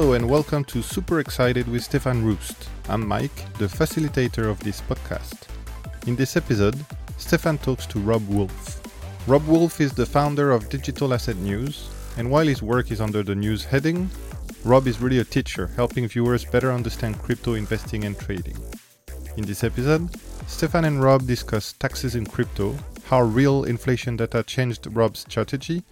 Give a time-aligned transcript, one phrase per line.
[0.00, 2.70] Hello and welcome to Super Excited with Stefan Rust.
[2.88, 5.42] I'm Mike, the facilitator of this podcast.
[6.06, 6.82] In this episode,
[7.18, 8.80] Stefan talks to Rob Wolff.
[9.28, 13.22] Rob Wolff is the founder of Digital Asset News, and while his work is under
[13.22, 14.08] the news heading,
[14.64, 18.56] Rob is really a teacher, helping viewers better understand crypto investing and trading.
[19.36, 20.08] In this episode,
[20.46, 25.84] Stefan and Rob discuss taxes in crypto, how real inflation data changed Rob's strategy,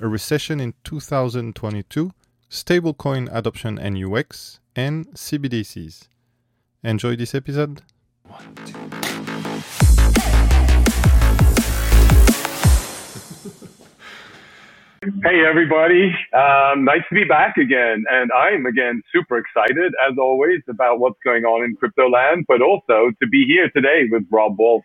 [0.00, 2.10] a recession in 2022,
[2.54, 6.06] stablecoin adoption and UX, and CBDCs.
[6.84, 7.82] Enjoy this episode.
[8.22, 8.54] One.
[15.22, 16.14] Hey, everybody.
[16.32, 18.04] Um, nice to be back again.
[18.08, 22.62] And I'm again super excited, as always, about what's going on in crypto land, but
[22.62, 24.84] also to be here today with Rob Wolff.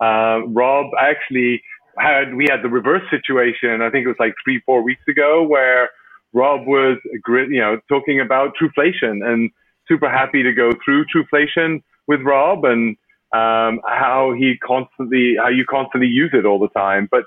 [0.00, 1.62] Uh, Rob actually
[1.98, 5.44] had, we had the reverse situation, I think it was like three, four weeks ago,
[5.46, 5.90] where
[6.34, 9.50] Rob was, great, you know, talking about Truflation and
[9.88, 12.96] super happy to go through Truflation with Rob and
[13.32, 17.08] um, how he constantly, how you constantly use it all the time.
[17.10, 17.24] But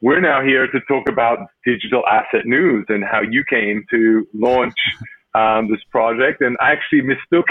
[0.00, 4.74] we're now here to talk about digital asset news and how you came to launch
[5.34, 6.40] um, this project.
[6.40, 7.46] And I actually mistook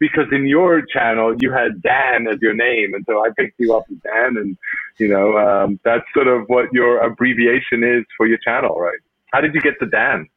[0.00, 3.76] because in your channel you had Dan as your name, and so I picked you
[3.76, 4.56] up as Dan, and
[4.98, 8.98] you know um, that's sort of what your abbreviation is for your channel, right?
[9.32, 10.28] How did you get to Dan?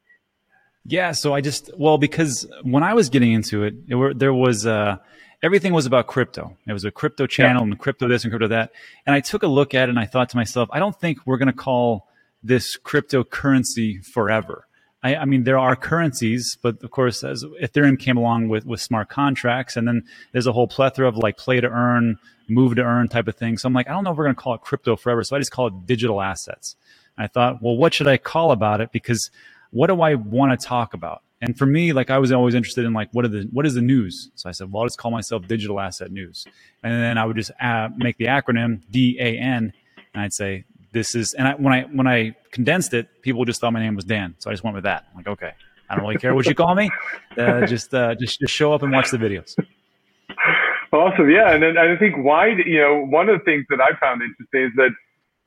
[0.84, 4.34] Yeah, so I just well because when I was getting into it, it were, there
[4.34, 4.96] was uh,
[5.42, 6.56] everything was about crypto.
[6.66, 7.72] It was a crypto channel yeah.
[7.72, 8.72] and crypto this and crypto that.
[9.06, 11.18] And I took a look at it and I thought to myself, I don't think
[11.26, 12.08] we're going to call
[12.42, 14.66] this cryptocurrency forever.
[15.04, 18.80] I, I, mean, there are currencies, but of course, as Ethereum came along with, with
[18.80, 22.82] smart contracts, and then there's a whole plethora of like play to earn, move to
[22.82, 23.58] earn type of thing.
[23.58, 25.24] So I'm like, I don't know if we're going to call it crypto forever.
[25.24, 26.76] So I just call it digital assets.
[27.16, 28.92] And I thought, well, what should I call about it?
[28.92, 29.28] Because
[29.72, 31.22] what do I want to talk about?
[31.40, 33.74] And for me, like I was always interested in like what are the what is
[33.74, 34.30] the news?
[34.36, 36.46] So I said, well, I'll just call myself Digital Asset News,
[36.84, 37.50] and then I would just
[37.96, 39.72] make the acronym DAN,
[40.14, 41.34] and I'd say this is.
[41.34, 44.36] And I, when I when I condensed it, people just thought my name was Dan,
[44.38, 45.06] so I just went with that.
[45.10, 45.52] I'm like, okay,
[45.90, 46.90] I don't really care what you call me,
[47.36, 49.56] uh, just uh, just just show up and watch the videos.
[50.92, 53.98] Awesome, yeah, and then I think why you know one of the things that I
[53.98, 54.90] found interesting is that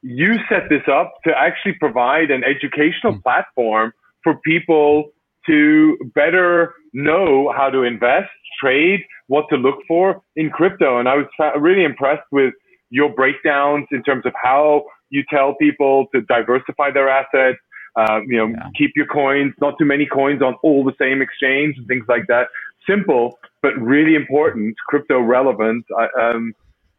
[0.02, 3.22] you set this up to actually provide an educational mm-hmm.
[3.22, 3.94] platform
[4.26, 5.12] for people
[5.46, 10.98] to better know how to invest, trade, what to look for in crypto.
[11.00, 11.28] And I was
[11.60, 12.54] really impressed with
[12.90, 17.60] your breakdowns in terms of how you tell people to diversify their assets,
[17.96, 18.70] uh, you know, yeah.
[18.76, 22.26] keep your coins, not too many coins on all the same exchange and things like
[22.28, 22.48] that.
[22.90, 26.54] Simple, but really important, crypto relevant, uh, um,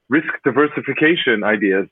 [0.08, 1.88] risk diversification ideas.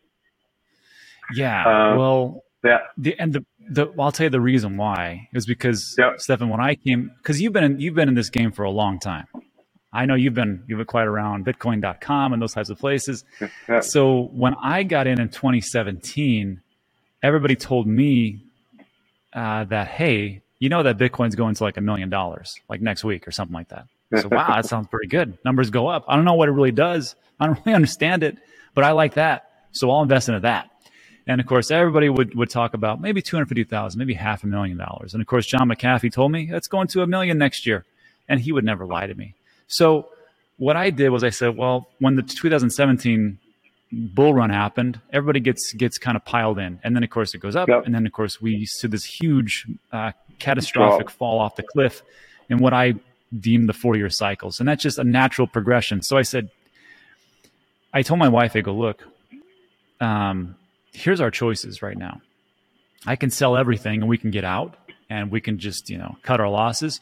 [1.34, 1.62] Yeah.
[1.64, 2.78] Uh, well, yeah.
[2.96, 6.20] The, and the, the, I'll tell you the reason why is because yep.
[6.20, 8.70] Stefan, when I came, because you've been in, you've been in this game for a
[8.70, 9.26] long time.
[9.92, 13.24] I know you've been you've been quite around Bitcoin.com and those types of places.
[13.80, 16.60] So when I got in in 2017,
[17.22, 18.42] everybody told me
[19.32, 23.04] uh, that hey, you know that Bitcoin's going to like a million dollars like next
[23.04, 23.86] week or something like that.
[24.20, 25.38] So wow, that sounds pretty good.
[25.44, 26.04] Numbers go up.
[26.06, 27.16] I don't know what it really does.
[27.40, 28.36] I don't really understand it,
[28.72, 29.50] but I like that.
[29.72, 30.70] So I'll invest into that.
[31.26, 35.14] And of course, everybody would, would talk about maybe 250,000, maybe half a million dollars.
[35.14, 37.84] And of course, John McAfee told me it's going to a million next year.
[38.28, 39.34] And he would never lie to me.
[39.66, 40.08] So
[40.56, 43.38] what I did was I said, well, when the 2017
[43.92, 46.78] bull run happened, everybody gets, gets kind of piled in.
[46.82, 47.68] And then of course it goes up.
[47.68, 47.86] Yep.
[47.86, 52.02] And then of course we see this huge, uh, catastrophic fall off the cliff
[52.48, 52.94] in what I
[53.38, 54.60] deem the four year cycles.
[54.60, 56.02] And that's just a natural progression.
[56.02, 56.50] So I said,
[57.92, 59.04] I told my wife, I go, look,
[60.00, 60.56] um,
[60.94, 62.20] here's our choices right now.
[63.06, 64.74] I can sell everything and we can get out
[65.10, 67.00] and we can just, you know, cut our losses.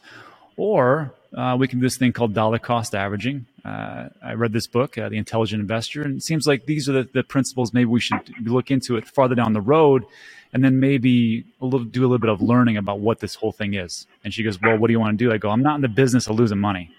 [0.57, 3.45] Or uh, we can do this thing called dollar cost averaging.
[3.63, 6.91] Uh, I read this book, uh, The Intelligent Investor, and it seems like these are
[6.91, 7.73] the, the, principles.
[7.73, 10.03] Maybe we should look into it farther down the road
[10.51, 13.53] and then maybe a little, do a little bit of learning about what this whole
[13.53, 14.05] thing is.
[14.23, 15.31] And she goes, Well, what do you want to do?
[15.31, 16.91] I go, I'm not in the business of losing money.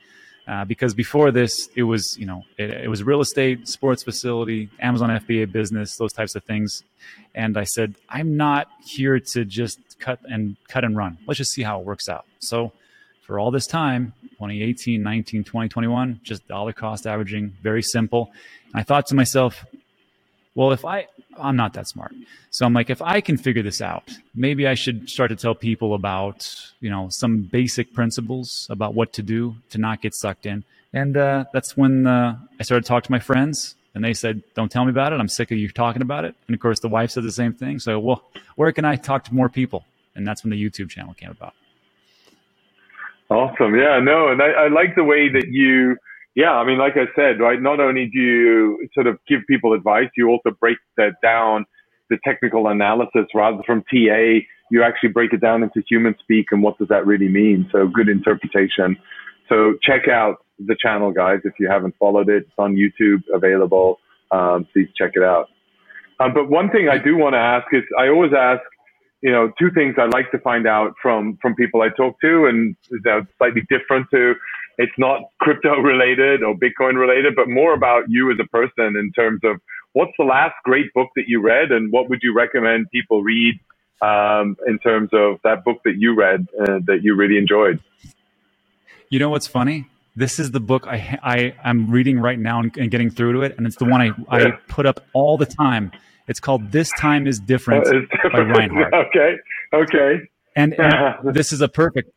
[0.46, 4.68] Uh, because before this, it was you know it, it, was real estate, sports facility,
[4.78, 6.82] Amazon FBA business, those types of things.
[7.34, 11.18] And I said, I'm not here to just cut and cut and run.
[11.26, 12.26] Let's just see how it works out.
[12.40, 12.72] So
[13.22, 18.30] for all this time, 2018, 19, 20, 21, just dollar cost averaging, very simple.
[18.66, 19.64] And I thought to myself,
[20.54, 21.06] well, if I,
[21.38, 22.14] I'm not that smart.
[22.50, 25.54] So I'm like, if I can figure this out, maybe I should start to tell
[25.54, 30.46] people about, you know, some basic principles about what to do to not get sucked
[30.46, 30.64] in.
[30.92, 34.42] And uh, that's when uh, I started to talk to my friends and they said,
[34.54, 35.20] don't tell me about it.
[35.20, 36.34] I'm sick of you talking about it.
[36.46, 37.78] And of course, the wife said the same thing.
[37.78, 38.24] So, well,
[38.56, 39.84] where can I talk to more people?
[40.14, 41.54] And that's when the YouTube channel came about.
[43.30, 43.74] Awesome.
[43.74, 45.96] Yeah, no, and I, I like the way that you,
[46.34, 49.72] yeah, I mean, like I said, right, not only do you sort of give people
[49.72, 51.64] advice, you also break that down,
[52.10, 54.40] the technical analysis rather from TA,
[54.70, 57.68] you actually break it down into human speak and what does that really mean.
[57.70, 58.96] So good interpretation.
[59.48, 62.44] So check out the channel, guys, if you haven't followed it.
[62.44, 63.98] It's on YouTube available.
[64.30, 65.48] Um, please check it out.
[66.20, 68.62] Um, but one thing I do want to ask is I always ask
[69.24, 72.44] you know, two things I like to find out from from people I talk to,
[72.44, 74.34] and you know, slightly different to.
[74.78, 79.12] It's not crypto related or Bitcoin related, but more about you as a person in
[79.14, 79.56] terms of
[79.92, 83.54] what's the last great book that you read, and what would you recommend people read
[84.02, 87.80] um, in terms of that book that you read uh, that you really enjoyed.
[89.08, 89.86] You know what's funny?
[90.16, 93.42] This is the book I, I I'm reading right now and, and getting through to
[93.42, 95.92] it, and it's the one I, I put up all the time
[96.26, 97.84] it's called This Time is Different,
[98.32, 98.94] by Reinhart.
[99.08, 99.36] okay.
[99.72, 100.20] Okay.
[100.56, 102.10] And, and this is a perfect.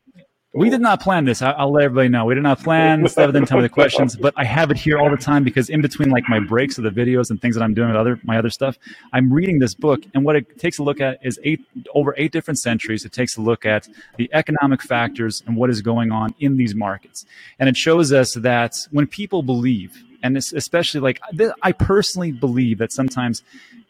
[0.57, 1.43] We did not plan this.
[1.43, 2.25] I, will let everybody know.
[2.25, 3.31] We did not plan stuff.
[3.31, 5.81] Didn't tell me the questions, but I have it here all the time because in
[5.81, 8.39] between like my breaks of the videos and things that I'm doing with other my
[8.39, 8.75] other stuff,
[9.13, 10.01] I'm reading this book.
[10.15, 11.61] And what it takes a look at is eight
[11.93, 13.05] over eight different centuries.
[13.05, 13.87] It takes a look at
[14.17, 17.23] the economic factors and what is going on in these markets,
[17.59, 21.21] and it shows us that when people believe and especially like
[21.61, 23.43] I personally believe that sometimes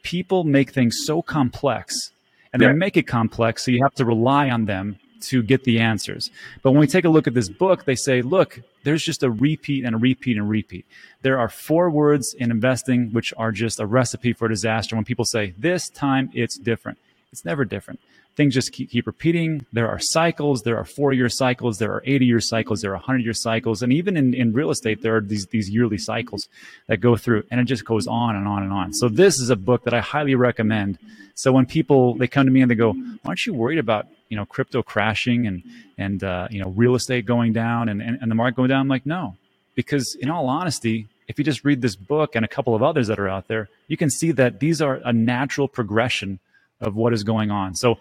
[0.04, 2.12] people make things so complex
[2.52, 5.80] and they make it complex so you have to rely on them to get the
[5.80, 6.32] answers.
[6.62, 9.30] But when we take a look at this book, they say, look, there's just a
[9.30, 10.86] repeat and a repeat and repeat.
[11.22, 14.96] There are four words in investing which are just a recipe for disaster.
[14.96, 16.98] When people say, this time it's different,
[17.32, 18.00] it's never different
[18.38, 19.66] things just keep, keep repeating.
[19.74, 20.62] There are cycles.
[20.62, 21.80] There are four year cycles.
[21.80, 22.82] There are 80 year cycles.
[22.82, 23.82] There are 100 year cycles.
[23.82, 26.48] And even in, in real estate, there are these, these yearly cycles
[26.86, 28.94] that go through and it just goes on and on and on.
[28.94, 31.00] So this is a book that I highly recommend.
[31.34, 32.96] So when people, they come to me and they go,
[33.26, 35.64] aren't you worried about, you know, crypto crashing and,
[35.98, 38.82] and, uh, you know, real estate going down and, and, and the market going down?
[38.82, 39.36] I'm like, no,
[39.74, 43.08] because in all honesty, if you just read this book and a couple of others
[43.08, 46.40] that are out there, you can see that these are a natural progression
[46.82, 47.76] of what is going on.
[47.76, 47.98] So,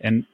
[0.00, 0.24] and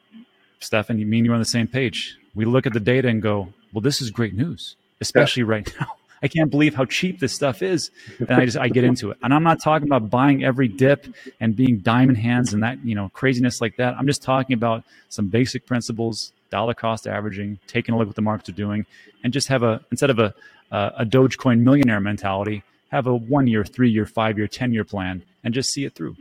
[0.61, 2.17] Stefan, you mean you're on the same page.
[2.35, 5.51] We look at the data and go, well, this is great news, especially yeah.
[5.51, 5.97] right now.
[6.23, 7.91] I can't believe how cheap this stuff is.
[8.19, 9.19] And I just, I get into it.
[9.23, 11.07] And I'm not talking about buying every dip
[11.41, 13.95] and being diamond hands and that, you know, craziness like that.
[13.97, 18.17] I'm just talking about some basic principles, dollar cost averaging, taking a look at what
[18.17, 18.87] the markets are doing,
[19.23, 20.35] and just have a, instead of a,
[20.71, 25.23] a Dogecoin millionaire mentality, have a one year, three year, five year, 10 year plan
[25.45, 26.17] and just see it through.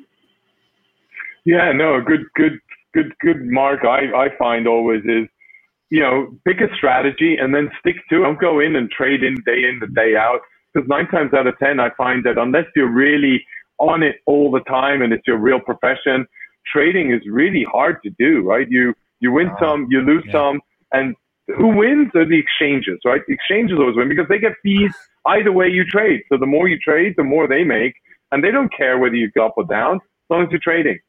[1.46, 2.60] Yeah, no, good, good,
[2.94, 3.82] good, good mark.
[3.86, 5.28] I, I find always is,
[5.92, 8.24] you know, pick a strategy and then stick to it.
[8.24, 10.40] Don't go in and trade in day in the day out.
[10.74, 13.46] Because nine times out of 10, I find that unless you're really
[13.78, 16.26] on it all the time and it's your real profession,
[16.66, 18.68] trading is really hard to do, right?
[18.70, 20.32] You, you win uh, some, you lose yeah.
[20.32, 20.62] some,
[20.92, 21.16] and
[21.48, 23.22] who wins are the exchanges, right?
[23.28, 24.92] The exchanges always win because they get fees
[25.28, 26.22] either way you trade.
[26.30, 27.94] So the more you trade, the more they make,
[28.32, 31.00] and they don't care whether you go up or down as long as you're trading.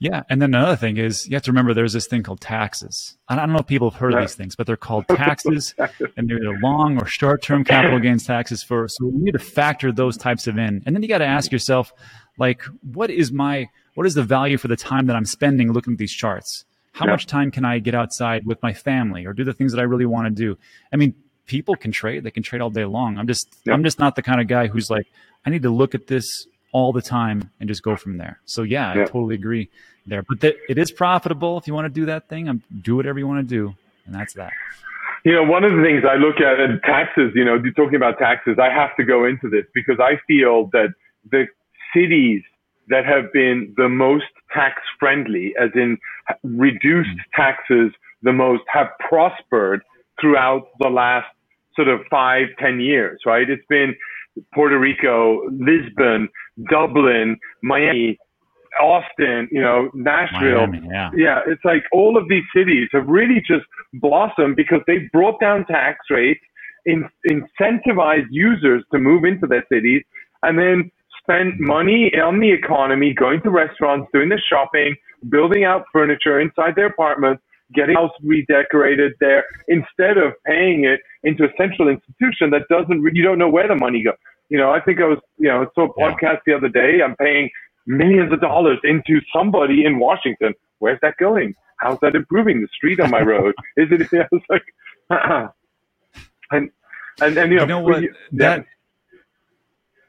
[0.00, 3.16] Yeah, and then another thing is you have to remember there's this thing called taxes.
[3.28, 5.74] I don't know if people have heard of these things, but they're called taxes,
[6.16, 8.86] and they're either long or short-term capital gains taxes for.
[8.88, 11.52] So you need to factor those types of in, and then you got to ask
[11.52, 11.92] yourself,
[12.38, 15.94] like, what is my what is the value for the time that I'm spending looking
[15.94, 16.64] at these charts?
[16.92, 17.12] How yeah.
[17.12, 19.84] much time can I get outside with my family or do the things that I
[19.84, 20.58] really want to do?
[20.92, 21.14] I mean,
[21.46, 23.16] people can trade; they can trade all day long.
[23.16, 23.72] I'm just yeah.
[23.72, 25.06] I'm just not the kind of guy who's like,
[25.46, 28.40] I need to look at this all the time and just go from there.
[28.44, 29.02] So yeah, yeah.
[29.02, 29.70] I totally agree
[30.06, 30.22] there.
[30.22, 32.48] But th- it is profitable if you want to do that thing.
[32.48, 34.52] Um, do whatever you want to do, and that's that.
[35.24, 37.32] You know, one of the things I look at in taxes.
[37.34, 38.58] You know, you're talking about taxes.
[38.60, 40.88] I have to go into this because I feel that
[41.30, 41.46] the
[41.94, 42.42] cities
[42.88, 45.96] that have been the most tax friendly, as in
[46.42, 47.34] reduced mm.
[47.34, 49.82] taxes the most, have prospered
[50.20, 51.28] throughout the last
[51.76, 53.20] sort of five, ten years.
[53.24, 53.48] Right?
[53.48, 53.94] It's been
[54.52, 56.28] Puerto Rico, Lisbon,
[56.70, 58.18] Dublin, Miami,
[58.80, 60.66] Austin, you know, Nashville.
[60.66, 61.10] Miami, yeah.
[61.16, 63.64] yeah, it's like all of these cities have really just
[63.94, 66.40] blossomed because they brought down tax rates,
[66.86, 70.02] in, incentivized users to move into their cities,
[70.42, 74.94] and then spent money on the economy, going to restaurants, doing the shopping,
[75.30, 81.44] building out furniture inside their apartments, getting house redecorated there, instead of paying it into
[81.44, 84.14] a central institution that doesn't, you don't know where the money goes.
[84.50, 86.38] You know, I think I was, you know, I saw a podcast yeah.
[86.46, 87.02] the other day.
[87.02, 87.50] I'm paying
[87.86, 90.54] millions of dollars into somebody in Washington.
[90.78, 91.54] Where's that going?
[91.78, 93.54] How's that improving the street on my road?
[93.76, 94.02] Is it?
[94.12, 94.64] I was like,
[95.10, 95.48] uh-uh.
[96.50, 96.70] and
[97.20, 98.66] and and you know, you know what you, that.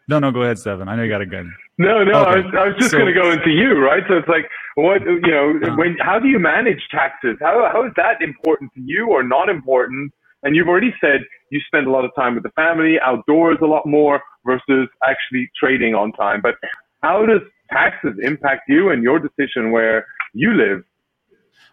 [0.08, 0.88] No, no, go ahead, Seven.
[0.88, 1.52] I know you got a gun.
[1.78, 2.30] No, no, okay.
[2.30, 4.04] I, was, I was just so, going to go into you, right?
[4.08, 7.38] So it's like, what you know, when how do you manage taxes?
[7.42, 10.14] How how is that important to you or not important?
[10.44, 13.66] And you've already said you spend a lot of time with the family, outdoors a
[13.66, 16.42] lot more versus actually trading on time.
[16.42, 16.56] But
[17.02, 17.42] how does
[17.72, 20.84] taxes impact you and your decision where you live?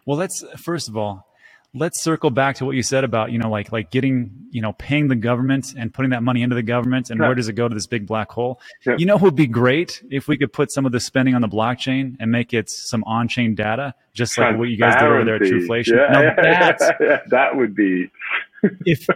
[0.05, 1.27] Well, let's first of all,
[1.75, 4.73] let's circle back to what you said about you know like like getting you know
[4.73, 7.25] paying the government and putting that money into the government and yeah.
[7.25, 8.59] where does it go to this big black hole?
[8.85, 8.95] Yeah.
[8.97, 11.47] you know would be great if we could put some of the spending on the
[11.47, 15.35] blockchain and make it some on-chain data just like what you guys did over there
[15.35, 18.09] at Truflation yeah, yeah, that would be.
[18.85, 19.07] If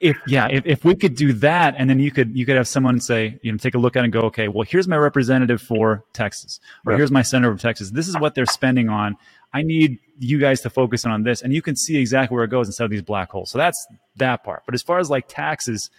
[0.00, 2.66] if yeah if, if we could do that and then you could you could have
[2.66, 4.96] someone say you know take a look at it and go okay well here's my
[4.96, 7.90] representative for texas or here's my senator of texas.
[7.90, 9.16] This is what they're spending on
[9.52, 11.42] I need you guys to focus on this.
[11.42, 13.50] And you can see exactly where it goes instead of these black holes.
[13.50, 14.62] So that's that part.
[14.66, 15.90] But as far as like taxes,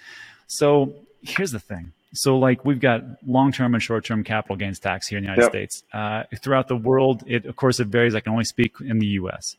[0.48, 1.94] so here's the thing.
[2.14, 5.52] So like we've got long-term and short-term capital gains tax here in the United yep.
[5.52, 5.84] States.
[5.94, 8.16] Uh, throughout the world, it of course it varies.
[8.16, 9.56] I can only speak in the U.S.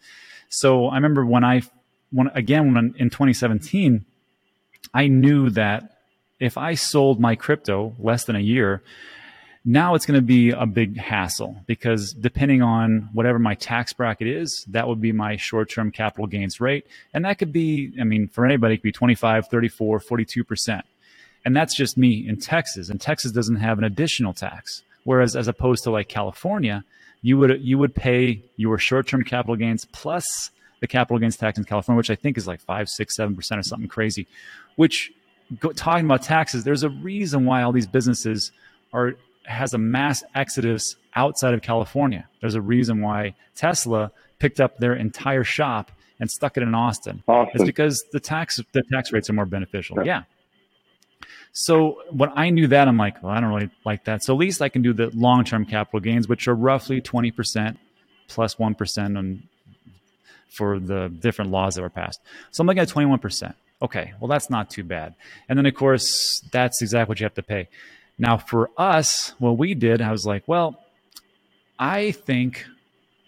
[0.48, 1.62] So I remember when I,
[2.10, 4.04] when again when in 2017,
[4.92, 5.98] I knew that
[6.38, 8.82] if I sold my crypto less than a year,
[9.64, 14.26] now it's going to be a big hassle because depending on whatever my tax bracket
[14.26, 16.86] is, that would be my short term capital gains rate.
[17.14, 20.82] And that could be, I mean, for anybody, it could be 25, 34, 42%.
[21.44, 22.88] And that's just me in Texas.
[22.88, 24.82] And Texas doesn't have an additional tax.
[25.04, 26.84] Whereas as opposed to like California,
[27.22, 30.50] you would you would pay your short term capital gains plus
[30.80, 33.60] the capital gains tax in California, which I think is like five, six, seven percent
[33.60, 34.26] or something crazy.
[34.76, 35.12] Which
[35.60, 38.52] go, talking about taxes, there's a reason why all these businesses
[38.92, 42.28] are has a mass exodus outside of California.
[42.40, 47.22] There's a reason why Tesla picked up their entire shop and stuck it in Austin.
[47.26, 47.50] Awesome.
[47.54, 49.96] It's because the tax the tax rates are more beneficial.
[49.98, 50.04] Yeah.
[50.04, 50.22] yeah.
[51.52, 54.22] So when I knew that, I'm like, well, I don't really like that.
[54.22, 57.76] So at least I can do the long term capital gains, which are roughly 20%
[58.28, 59.42] plus 1 on
[60.48, 62.20] for the different laws that were passed.
[62.50, 63.54] So I'm looking at 21%.
[63.80, 65.14] Okay, well, that's not too bad.
[65.48, 67.68] And then, of course, that's exactly what you have to pay.
[68.18, 70.78] Now, for us, what we did, I was like, well,
[71.78, 72.64] I think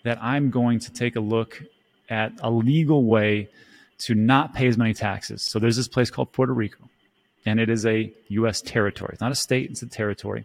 [0.05, 1.63] that I'm going to take a look
[2.09, 3.49] at a legal way
[3.99, 5.43] to not pay as many taxes.
[5.43, 6.89] So there's this place called Puerto Rico,
[7.47, 8.61] and it is a U.S.
[8.61, 9.11] territory.
[9.13, 10.45] It's not a state, it's a territory.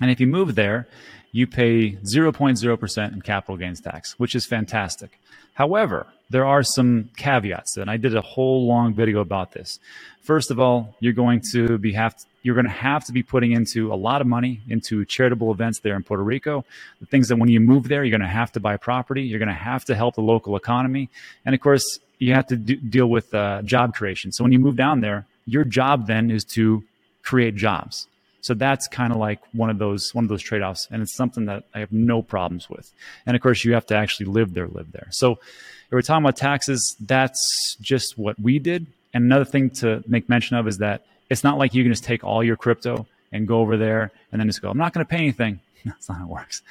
[0.00, 0.86] And if you move there,
[1.32, 5.18] you pay 0.0% in capital gains tax, which is fantastic.
[5.54, 9.78] However, there are some caveats, and I did a whole long video about this.
[10.22, 13.22] First of all, you're going to be have to, you're going to have to be
[13.22, 16.64] putting into a lot of money into charitable events there in Puerto Rico.
[17.00, 19.22] The things that when you move there, you're going to have to buy property.
[19.22, 21.10] You're going to have to help the local economy,
[21.44, 24.30] and of course, you have to deal with uh, job creation.
[24.30, 26.84] So when you move down there, your job then is to
[27.22, 28.06] create jobs.
[28.42, 31.14] So that's kind of like one of those one of those trade offs, and it's
[31.14, 32.90] something that I have no problems with.
[33.26, 35.08] And of course, you have to actually live there, live there.
[35.10, 38.86] So if we're talking about taxes, that's just what we did.
[39.12, 42.04] And another thing to make mention of is that it's not like you can just
[42.04, 45.06] take all your crypto and go over there and then just go, I'm not going
[45.06, 45.60] to pay anything.
[45.84, 46.62] That's not how it works.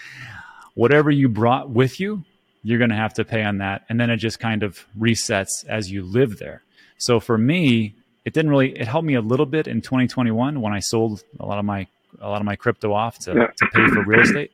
[0.76, 2.24] Whatever you brought with you,
[2.62, 3.86] you're going to have to pay on that.
[3.90, 6.62] And then it just kind of resets as you live there.
[6.98, 10.74] So for me, it didn't really, it helped me a little bit in 2021 when
[10.74, 11.88] I sold a lot of my,
[12.20, 13.48] a lot of my crypto off to, yeah.
[13.48, 14.52] to pay for real estate.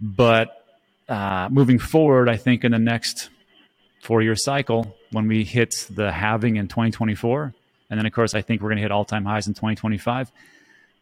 [0.00, 0.64] But
[1.08, 3.30] uh, moving forward, I think in the next
[4.00, 7.52] four year cycle, when we hit the halving in 2024,
[7.90, 10.30] and then of course I think we're going to hit all time highs in 2025.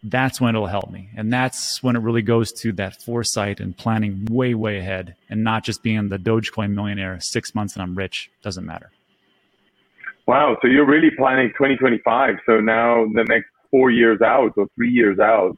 [0.05, 3.77] That's when it'll help me, and that's when it really goes to that foresight and
[3.77, 7.95] planning way, way ahead, and not just being the Dogecoin millionaire six months and I'm
[7.95, 8.31] rich.
[8.43, 8.91] Doesn't matter.
[10.27, 12.37] Wow, so you're really planning 2025.
[12.47, 15.57] So now the next four years out or three years out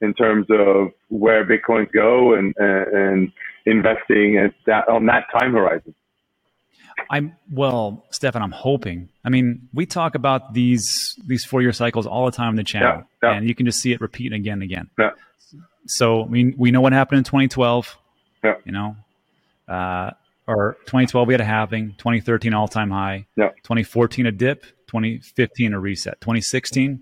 [0.00, 3.32] in terms of where Bitcoins go and and
[3.66, 5.94] investing at that on that time horizon.
[7.08, 8.42] I'm well, Stefan.
[8.42, 9.08] I'm hoping.
[9.24, 12.64] I mean, we talk about these these four year cycles all the time on the
[12.64, 13.36] channel, yeah, yeah.
[13.36, 14.90] and you can just see it repeat again and again.
[14.98, 15.10] Yeah.
[15.86, 17.96] So we we know what happened in 2012.
[18.42, 18.54] Yeah.
[18.64, 18.96] You know,
[19.68, 20.10] uh,
[20.46, 23.50] or 2012 we had a halving, 2013 all time high, yeah.
[23.62, 27.00] 2014 a dip, 2015 a reset, 2016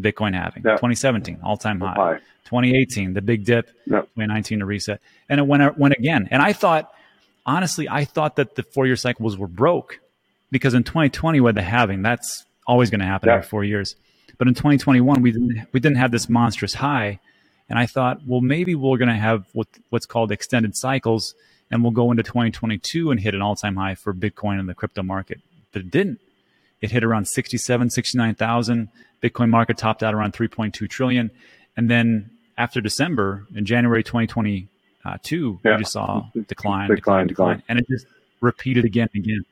[0.00, 0.72] Bitcoin halving, yeah.
[0.72, 1.94] 2017 all time high.
[1.94, 4.00] high, 2018 the big dip, yeah.
[4.00, 6.28] 2019 a reset, and it went went again.
[6.30, 6.92] And I thought
[7.46, 10.00] honestly, I thought that the four year cycles were broke
[10.50, 12.02] because in 2020 we had the halving.
[12.02, 13.36] That's always going to happen yeah.
[13.36, 13.96] every four years.
[14.38, 17.20] But in 2021 we didn't we didn't have this monstrous high,
[17.68, 21.34] and I thought, well, maybe we're going to have what what's called extended cycles,
[21.70, 24.74] and we'll go into 2022 and hit an all time high for Bitcoin in the
[24.74, 25.40] crypto market.
[25.72, 26.20] But it didn't.
[26.80, 28.88] It hit around 67, 69,000.
[29.22, 31.30] Bitcoin market topped out around 3.2 trillion.
[31.76, 34.02] And then after December in January
[35.06, 35.76] Uh, 2022, yeah.
[35.76, 38.06] we just saw decline, decline, decline, decline, and it just
[38.40, 39.44] repeated again and again.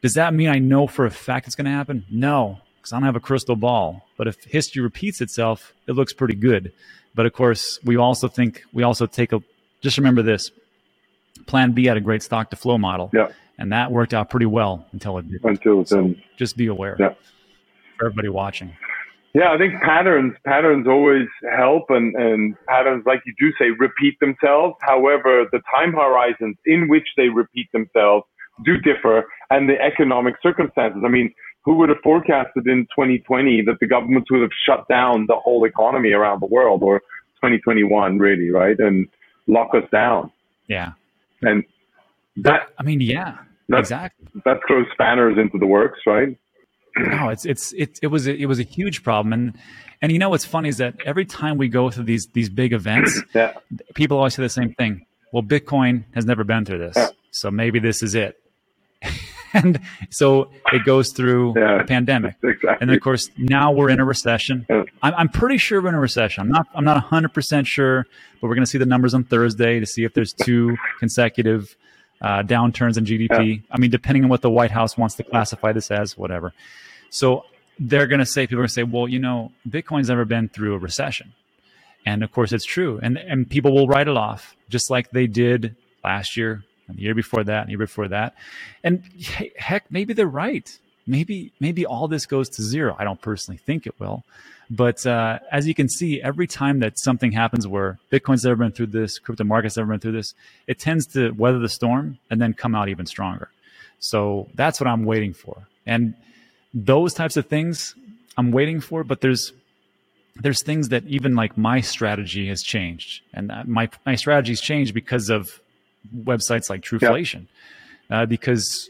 [0.00, 2.06] Does that mean I know for a fact it's going to happen?
[2.10, 4.06] No, because I don't have a crystal ball.
[4.16, 6.72] But if history repeats itself, it looks pretty good.
[7.14, 9.42] But of course, we also think we also take a.
[9.82, 10.50] Just remember this:
[11.46, 13.10] Plan B had a great stock to flow model.
[13.12, 13.28] Yeah.
[13.58, 15.44] And that worked out pretty well until it did.
[15.44, 16.14] Until so.
[16.38, 16.96] Just be aware.
[16.98, 17.14] Yeah.
[17.98, 18.74] For everybody watching.
[19.34, 24.20] Yeah, I think patterns patterns always help, and and patterns, like you do say, repeat
[24.20, 24.76] themselves.
[24.82, 28.26] However, the time horizons in which they repeat themselves
[28.62, 31.02] do differ, and the economic circumstances.
[31.04, 31.32] I mean,
[31.64, 35.64] who would have forecasted in 2020 that the governments would have shut down the whole
[35.64, 37.00] economy around the world, or
[37.36, 39.08] 2021, really, right, and
[39.46, 40.30] lock us down?
[40.66, 40.92] Yeah,
[41.40, 41.64] and
[42.36, 42.68] that.
[42.78, 43.38] I mean, yeah,
[43.72, 44.28] exactly.
[44.44, 46.36] That throws spanners into the works, right?
[46.96, 49.58] No, it's it's it, it was a, it was a huge problem, and
[50.00, 52.72] and you know what's funny is that every time we go through these these big
[52.72, 53.54] events, yeah.
[53.94, 55.06] people always say the same thing.
[55.32, 57.08] Well, Bitcoin has never been through this, yeah.
[57.30, 58.38] so maybe this is it.
[59.54, 59.80] and
[60.10, 62.76] so it goes through yeah, a pandemic, exactly.
[62.80, 64.66] and of course now we're in a recession.
[64.70, 66.42] I'm, I'm pretty sure we're in a recession.
[66.42, 68.06] I'm not I'm not 100 percent sure,
[68.40, 71.76] but we're going to see the numbers on Thursday to see if there's two consecutive
[72.22, 73.56] uh, downturns in GDP.
[73.56, 73.62] Yeah.
[73.70, 76.54] I mean, depending on what the White House wants to classify this as, whatever.
[77.10, 77.44] So
[77.78, 80.48] they're going to say, people are going to say, well, you know, Bitcoin's never been
[80.48, 81.32] through a recession.
[82.06, 82.98] And of course, it's true.
[83.02, 87.02] And, and people will write it off, just like they did last year, and the
[87.02, 88.34] year before that, and the year before that.
[88.82, 89.04] And
[89.56, 90.78] heck, maybe they're right.
[91.06, 92.96] Maybe, maybe all this goes to zero.
[92.98, 94.24] I don't personally think it will.
[94.70, 98.72] But uh, as you can see, every time that something happens where Bitcoin's ever been
[98.72, 100.34] through this, crypto markets ever been through this,
[100.66, 103.50] it tends to weather the storm and then come out even stronger.
[103.98, 105.66] So that's what I'm waiting for.
[105.84, 106.14] And
[106.72, 107.94] those types of things
[108.38, 109.52] I'm waiting for, but there's
[110.36, 115.28] there's things that even like my strategy has changed, and my my strategy's changed because
[115.28, 115.60] of
[116.16, 117.46] websites like Truflation,
[118.08, 118.22] yeah.
[118.22, 118.88] uh, because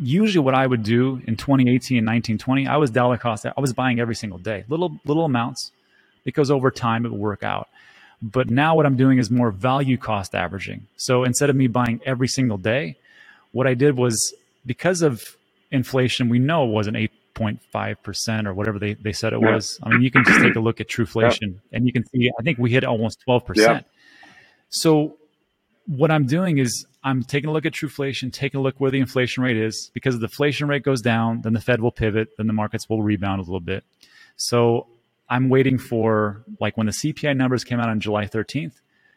[0.00, 3.46] usually what I would do in 2018 and 1920, I was dollar cost.
[3.46, 5.72] I was buying every single day, little little amounts,
[6.24, 7.68] because over time it would work out.
[8.22, 10.86] But now what I'm doing is more value cost averaging.
[10.96, 12.96] So instead of me buying every single day,
[13.50, 14.32] what I did was
[14.64, 15.36] because of
[15.72, 16.96] inflation, we know it wasn't
[17.34, 19.54] 8.5% or whatever they, they said it yeah.
[19.54, 19.80] was.
[19.82, 21.76] I mean, you can just take a look at Truflation yeah.
[21.76, 23.56] and you can see, I think we hit almost 12%.
[23.56, 23.80] Yeah.
[24.70, 25.16] So
[25.86, 29.00] what I'm doing is I'm taking a look at Truflation, taking a look where the
[29.00, 32.28] inflation rate is, because if the inflation rate goes down, then the Fed will pivot,
[32.36, 33.84] then the markets will rebound a little bit.
[34.36, 34.86] So
[35.28, 38.74] I'm waiting for like when the CPI numbers came out on July 13th,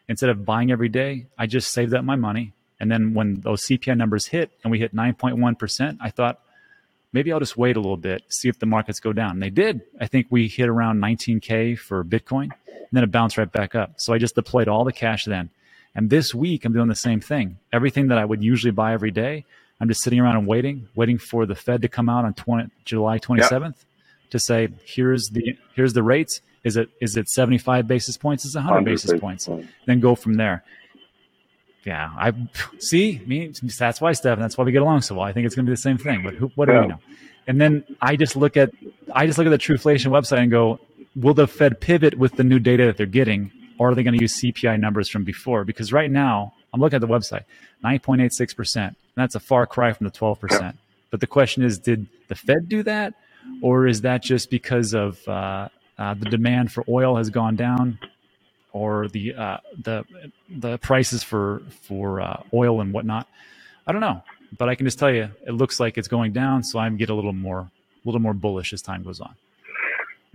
[0.07, 2.53] instead of buying every day, I just saved up my money.
[2.79, 6.41] And then when those CPI numbers hit and we hit 9.1%, I thought
[7.13, 9.31] maybe I'll just wait a little bit, see if the markets go down.
[9.31, 9.81] And they did.
[9.99, 13.93] I think we hit around 19K for Bitcoin, and then it bounced right back up.
[13.97, 15.49] So I just deployed all the cash then.
[15.95, 17.57] And this week, I'm doing the same thing.
[17.71, 19.45] Everything that I would usually buy every day,
[19.79, 22.69] I'm just sitting around and waiting, waiting for the Fed to come out on 20,
[22.83, 23.75] July 27th yep.
[24.31, 26.41] to say, here's the here's the rates.
[26.63, 28.43] Is it is it 75 basis points?
[28.45, 29.47] Is it 100, 100 basis points?
[29.47, 29.67] Point.
[29.85, 30.63] Then go from there.
[31.85, 32.33] Yeah, I
[32.79, 33.21] see.
[33.27, 34.39] Me, that's why, Steph.
[34.39, 35.23] That's why we get along so well.
[35.23, 36.23] I think it's going to be the same thing.
[36.23, 36.99] But who, what do we know?
[37.47, 38.71] And then I just look at
[39.13, 40.79] I just look at the Truflation website and go,
[41.15, 43.51] will the Fed pivot with the new data that they're getting?
[43.77, 45.63] Or are they going to use CPI numbers from before?
[45.63, 47.43] Because right now, I'm looking at the website,
[47.83, 48.95] 9.86%.
[49.15, 50.75] That's a far cry from the 12%.
[51.09, 53.13] But the question is, did the Fed do that?
[53.61, 57.99] Or is that just because of uh, uh, the demand for oil has gone down
[58.73, 60.03] or the, uh, the,
[60.49, 63.27] the prices for, for uh, oil and whatnot?
[63.87, 64.23] I don't know.
[64.57, 66.63] But I can just tell you, it looks like it's going down.
[66.63, 67.71] So I'm get a little more, a
[68.03, 69.35] little more bullish as time goes on.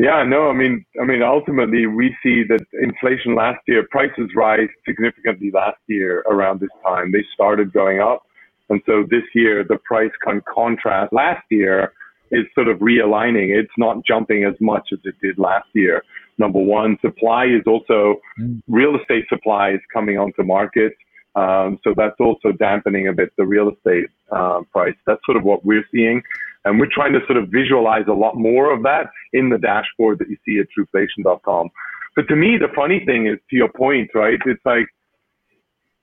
[0.01, 4.71] Yeah, no, I mean, I mean, ultimately, we see that inflation last year, prices rise
[4.89, 7.13] significantly last year around this time.
[7.13, 8.23] They started going up.
[8.71, 11.93] And so this year, the price con- contrast last year
[12.31, 13.55] is sort of realigning.
[13.55, 16.03] It's not jumping as much as it did last year.
[16.39, 18.63] Number one, supply is also, mm.
[18.69, 20.95] real estate supply is coming onto market.
[21.35, 24.97] Um, so that's also dampening a bit the real estate uh, price.
[25.07, 26.23] That's sort of what we're seeing.
[26.65, 30.19] And we're trying to sort of visualize a lot more of that in the dashboard
[30.19, 31.71] that you see at truflation.com.
[32.17, 34.39] But to me, the funny thing is to your point, right?
[34.45, 34.87] It's like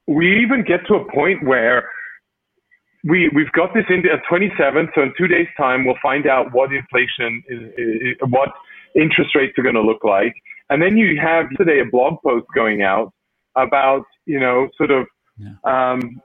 [0.08, 1.90] we even get to a point where
[3.04, 4.90] we, we've got this in the 27th.
[4.96, 8.50] So in two days time, we'll find out what inflation is, is what
[8.96, 10.34] interest rates are going to look like.
[10.70, 13.14] And then you have today a blog post going out
[13.56, 15.54] about, you know, sort of, yeah.
[15.64, 16.22] um,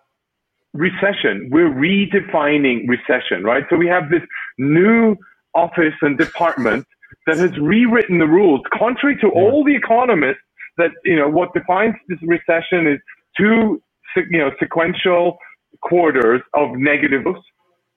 [0.75, 1.49] recession.
[1.53, 3.65] We're redefining recession, right?
[3.71, 4.23] So we have this
[4.59, 5.17] new
[5.55, 6.87] office and department
[7.27, 10.41] that has rewritten the rules, contrary to all the economists
[10.79, 12.99] that you know what defines this recession is
[13.39, 13.83] two
[14.31, 15.39] you know sequential
[15.83, 17.45] quarters of negative growth.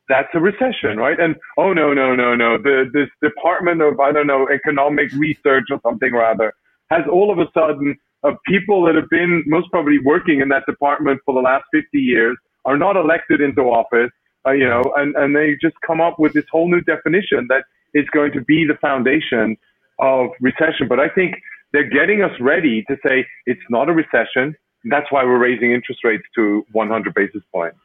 [0.09, 1.19] That's a recession, right?
[1.19, 2.57] And oh no, no, no, no.
[2.57, 6.53] The this Department of I don't know economic research or something rather
[6.91, 10.65] has all of a sudden of people that have been most probably working in that
[10.67, 14.11] department for the last 50 years are not elected into office,
[14.45, 17.63] uh, you know, and, and they just come up with this whole new definition that
[17.93, 19.57] is going to be the foundation
[19.99, 20.87] of recession.
[20.87, 21.35] But I think
[21.71, 24.55] they're getting us ready to say it's not a recession.
[24.85, 27.77] That's why we're raising interest rates to 100 basis points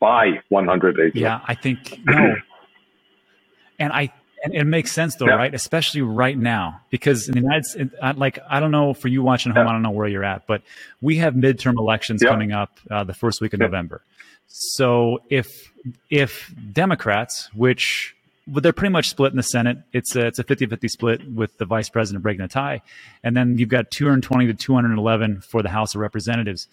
[0.00, 1.20] by 100 basis.
[1.20, 2.36] Yeah, I think no.
[3.78, 4.12] and I
[4.44, 5.34] and it makes sense though, yeah.
[5.34, 5.54] right?
[5.54, 9.52] Especially right now, because in the United States, like I don't know for you watching
[9.52, 9.70] home, yeah.
[9.70, 10.62] I don't know where you're at, but
[11.00, 12.30] we have midterm elections yeah.
[12.30, 14.02] coming up uh, the first week of November.
[14.46, 15.72] So if
[16.10, 18.14] if Democrats, which
[18.46, 19.78] well, they're pretty much split in the Senate.
[19.92, 22.82] It's a, it's a 50-50 split with the vice president breaking a tie.
[23.22, 26.68] And then you've got 220 to 211 for the House of Representatives.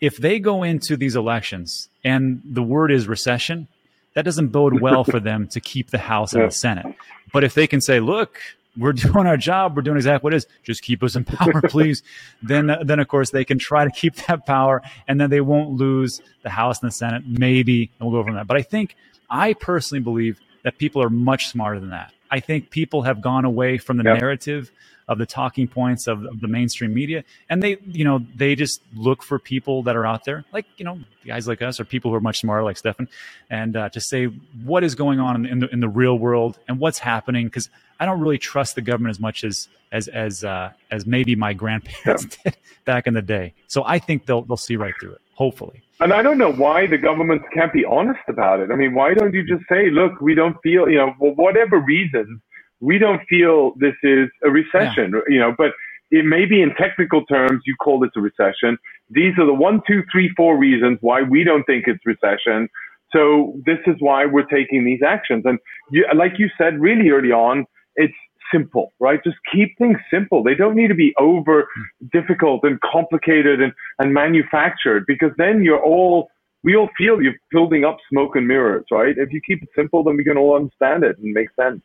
[0.00, 3.66] If they go into these elections and the word is recession,
[4.14, 6.86] that doesn't bode well for them to keep the House and the Senate.
[7.32, 8.40] But if they can say, look,
[8.76, 9.76] we're doing our job.
[9.76, 10.46] We're doing exactly what it is.
[10.62, 12.02] Just keep us in power, please.
[12.42, 15.40] then, uh, then of course they can try to keep that power, and then they
[15.40, 17.22] won't lose the House and the Senate.
[17.26, 18.46] Maybe, and we'll go from that.
[18.46, 18.96] But I think
[19.28, 22.12] I personally believe that people are much smarter than that.
[22.30, 24.20] I think people have gone away from the yep.
[24.20, 24.70] narrative
[25.10, 28.80] of the talking points of, of, the mainstream media, and they, you know, they just
[28.94, 32.12] look for people that are out there, like you know, guys like us, or people
[32.12, 33.08] who are much smarter, like Stefan,
[33.50, 34.26] and uh, to say
[34.64, 37.46] what is going on in the in the real world and what's happening.
[37.46, 37.68] Because
[37.98, 41.52] I don't really trust the government as much as as as uh, as maybe my
[41.52, 42.54] grandparents yep.
[42.54, 43.52] did back in the day.
[43.66, 45.20] So I think they'll they'll see right through it.
[45.34, 45.82] Hopefully.
[46.00, 48.70] And I don't know why the government can't be honest about it.
[48.70, 51.78] I mean, why don't you just say, look, we don't feel, you know, for whatever
[51.78, 52.40] reasons,
[52.80, 55.20] we don't feel this is a recession, yeah.
[55.28, 55.72] you know, but
[56.10, 58.78] it may be in technical terms, you call this a recession.
[59.10, 62.68] These are the one, two, three, four reasons why we don't think it's recession.
[63.12, 65.44] So this is why we're taking these actions.
[65.44, 65.58] And
[65.90, 67.66] you, like you said really early on,
[67.96, 68.14] it's
[68.52, 69.22] simple, right?
[69.22, 70.42] Just keep things simple.
[70.42, 71.68] They don't need to be over
[72.12, 76.30] difficult and complicated and, and manufactured because then you're all,
[76.64, 79.16] we all feel you're building up smoke and mirrors, right?
[79.16, 81.82] If you keep it simple, then we can all understand it and make sense.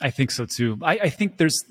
[0.00, 0.78] I think so too.
[0.82, 1.64] I, I think there's,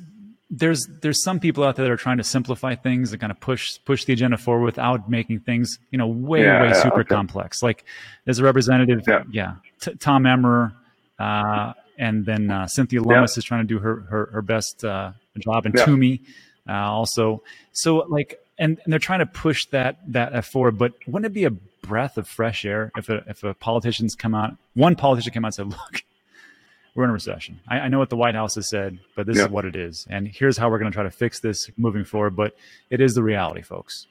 [0.49, 3.39] there's there's some people out there that are trying to simplify things and kind of
[3.39, 7.01] push push the agenda forward without making things you know way yeah, way yeah, super
[7.01, 7.15] okay.
[7.15, 7.61] complex.
[7.61, 7.85] Like
[8.25, 10.73] there's a representative, yeah, yeah T- Tom Emmer,
[11.19, 13.39] uh, and then uh, Cynthia Lummis yeah.
[13.39, 15.85] is trying to do her her, her best uh, job, and yeah.
[15.85, 16.21] Toomey
[16.67, 17.43] uh, also.
[17.71, 20.79] So like, and, and they're trying to push that that forward.
[20.79, 24.33] But wouldn't it be a breath of fresh air if a, if a politicians come
[24.33, 26.03] out, one politician came out and said, "Look,
[26.99, 27.61] we're in a recession.
[27.67, 30.05] I, I know what the White House has said, but this is what it is,
[30.09, 32.55] and here's how we're going to try to fix this moving forward." But
[32.89, 34.05] it is the reality, folks.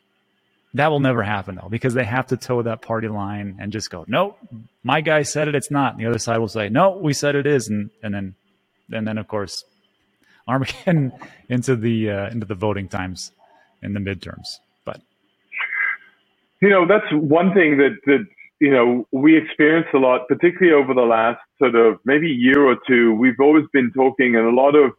[0.75, 3.91] That will never happen though, because they have to toe that party line and just
[3.91, 4.39] go, nope,
[4.83, 5.93] my guy said it, it's not.
[5.95, 8.35] And the other side will say, no, we said it is, and and then
[8.93, 9.65] and then of course
[10.47, 11.13] Armageddon
[11.49, 13.33] into the uh, into the voting times
[13.83, 14.47] in the midterms.
[14.85, 15.01] But
[16.61, 18.27] you know, that's one thing that that
[18.61, 22.77] you know we experienced a lot, particularly over the last sort of maybe year or
[22.87, 23.15] two.
[23.15, 24.93] We've always been talking, and a lot of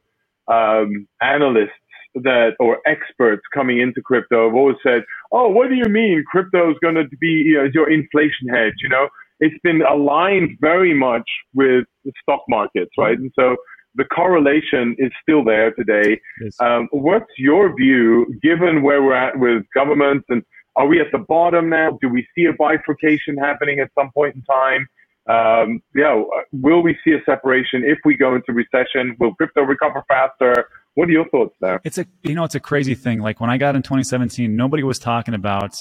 [0.48, 1.72] um, analysts
[2.16, 6.72] that or experts coming into crypto have always said, "Oh, what do you mean crypto
[6.72, 9.08] is going to be you know, your inflation hedge?" You know,
[9.40, 13.18] it's been aligned very much with the stock markets, right?
[13.18, 13.56] And so
[13.96, 16.20] the correlation is still there today.
[16.42, 16.56] Yes.
[16.60, 20.44] Um, what's your view, given where we're at with governments, and
[20.80, 22.00] are we at the bottom now?
[22.02, 24.88] Do we see a bifurcation happening at some point in time?
[25.28, 29.16] Um, yeah, will we see a separation if we go into recession?
[29.20, 30.70] Will crypto recover faster?
[30.96, 31.82] What are your thoughts there?
[31.84, 33.20] It's a you know it's a crazy thing.
[33.20, 35.76] Like when I got in 2017, nobody was talking about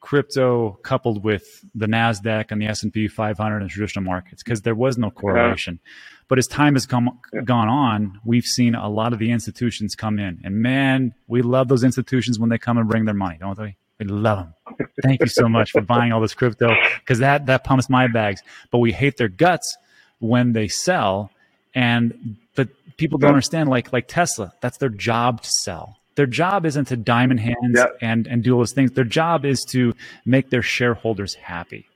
[0.00, 4.98] crypto coupled with the Nasdaq and the S&P 500 and traditional markets because there was
[4.98, 5.80] no correlation.
[5.82, 5.90] Yeah.
[6.28, 7.40] But as time has come yeah.
[7.40, 11.68] gone on, we've seen a lot of the institutions come in, and man, we love
[11.68, 13.76] those institutions when they come and bring their money, don't we?
[14.04, 14.86] We love them.
[15.02, 18.42] Thank you so much for buying all this crypto because that that pumps my bags.
[18.70, 19.76] But we hate their guts
[20.18, 21.30] when they sell,
[21.74, 24.52] and but people don't understand like like Tesla.
[24.60, 25.96] That's their job to sell.
[26.16, 27.96] Their job isn't to diamond hands yep.
[28.00, 28.92] and and do all those things.
[28.92, 31.86] Their job is to make their shareholders happy.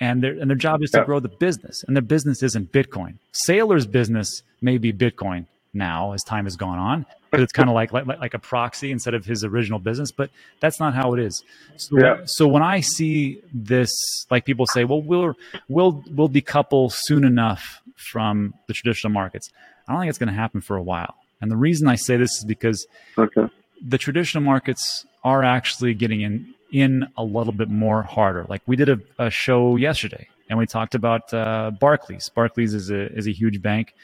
[0.00, 1.84] And their and their job is to grow the business.
[1.86, 3.18] And their business isn't Bitcoin.
[3.32, 7.74] Saylor's business may be Bitcoin now as time has gone on, but it's kind of
[7.74, 10.10] like, like like a proxy instead of his original business.
[10.10, 10.30] But
[10.60, 11.42] that's not how it is.
[11.76, 12.20] So, yeah.
[12.24, 13.92] so when I see this,
[14.30, 15.34] like people say, well, we'll
[15.68, 19.50] we'll we'll decouple soon enough from the traditional markets.
[19.86, 21.14] I don't think it's going to happen for a while.
[21.40, 22.86] And the reason I say this is because
[23.18, 23.48] okay.
[23.84, 28.46] the traditional markets are actually getting in in a little bit more harder.
[28.48, 32.30] Like we did a, a show yesterday, and we talked about uh, Barclays.
[32.30, 33.94] Barclays is a is a huge bank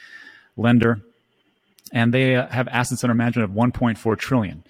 [0.55, 1.01] lender,
[1.91, 4.63] and they have assets under management of 1.4 trillion.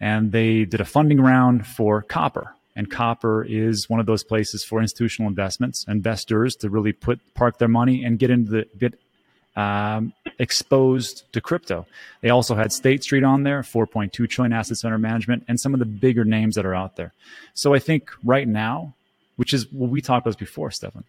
[0.00, 4.64] And they did a funding round for copper, and copper is one of those places
[4.64, 8.98] for institutional investments, investors to really put park their money and get into the get
[9.56, 11.86] um, exposed to crypto.
[12.22, 15.80] They also had State Street on there, 4.2 trillion assets under management, and some of
[15.80, 17.12] the bigger names that are out there.
[17.52, 18.94] So I think right now,
[19.36, 21.04] which is what we talked about before, Stefan,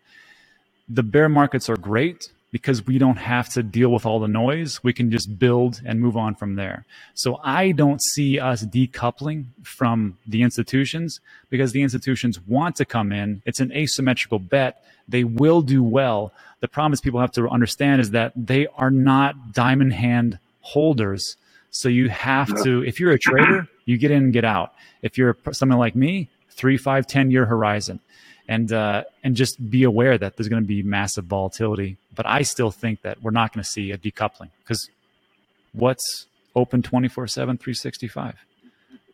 [0.89, 4.84] the bear markets are great because we don't have to deal with all the noise.
[4.84, 6.86] We can just build and move on from there.
[7.14, 13.12] So I don't see us decoupling from the institutions because the institutions want to come
[13.12, 13.42] in.
[13.46, 14.84] It's an asymmetrical bet.
[15.08, 16.34] They will do well.
[16.60, 21.38] The problem is people have to understand is that they are not diamond hand holders.
[21.72, 24.74] So you have to, if you're a trader, you get in and get out.
[25.02, 28.02] If you're someone like me, three, five, ten year horizon
[28.48, 31.98] and uh, and just be aware that there's going to be massive volatility.
[32.15, 34.89] But I still think that we're not going to see a decoupling because
[35.74, 38.36] what's open 24 7 365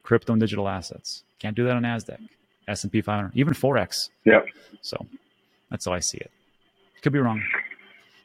[0.04, 1.24] crypto and digital assets.
[1.40, 2.20] Can't do that on nasdaq
[2.68, 4.10] s&p 500 even forex.
[4.26, 4.42] Yeah.
[4.82, 5.06] So
[5.70, 6.32] that's how i see it.
[7.02, 7.42] Could be wrong.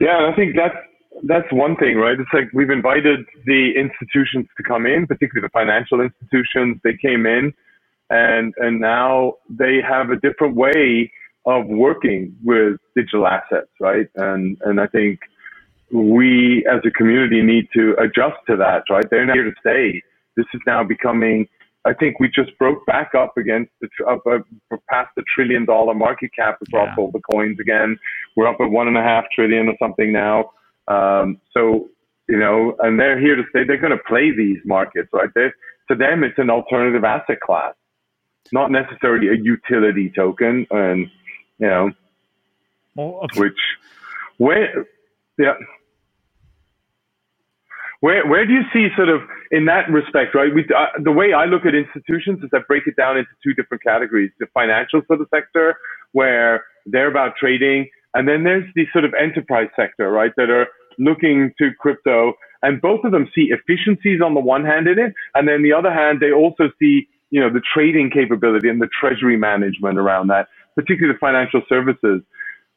[0.00, 0.76] Yeah i think that's
[1.24, 2.18] that's one thing right?
[2.18, 6.78] It's like we've invited the institutions to come in particularly the financial institutions.
[6.82, 7.52] They came in
[8.10, 11.12] and and now they have a different way
[11.46, 14.08] of working with digital assets, right?
[14.16, 15.20] And and I think
[15.92, 19.04] we as a community need to adjust to that, right?
[19.10, 20.02] They're not here to stay.
[20.36, 21.46] This is now becoming.
[21.84, 24.38] I think we just broke back up against the up uh,
[24.88, 27.02] past the trillion dollar market cap across yeah.
[27.02, 27.98] all the coins again.
[28.36, 30.52] We're up at one and a half trillion or something now.
[30.86, 31.88] Um, so
[32.28, 33.64] you know, and they're here to stay.
[33.64, 35.28] They're going to play these markets, right?
[35.34, 35.54] They're,
[35.90, 37.74] to them, it's an alternative asset class
[38.52, 41.06] not necessarily a utility token, and
[41.62, 41.90] you know,
[42.96, 43.40] well, okay.
[43.40, 43.58] which
[44.38, 44.84] where,
[45.38, 45.54] yeah.
[48.00, 49.20] Where, where do you see sort of
[49.52, 50.52] in that respect, right?
[50.52, 53.54] We, uh, the way I look at institutions is I break it down into two
[53.54, 55.76] different categories: the financial sort of sector,
[56.10, 60.66] where they're about trading, and then there's the sort of enterprise sector, right, that are
[60.98, 65.14] looking to crypto, and both of them see efficiencies on the one hand in it,
[65.36, 68.88] and then the other hand they also see you know, the trading capability and the
[69.00, 72.22] treasury management around that, particularly the financial services.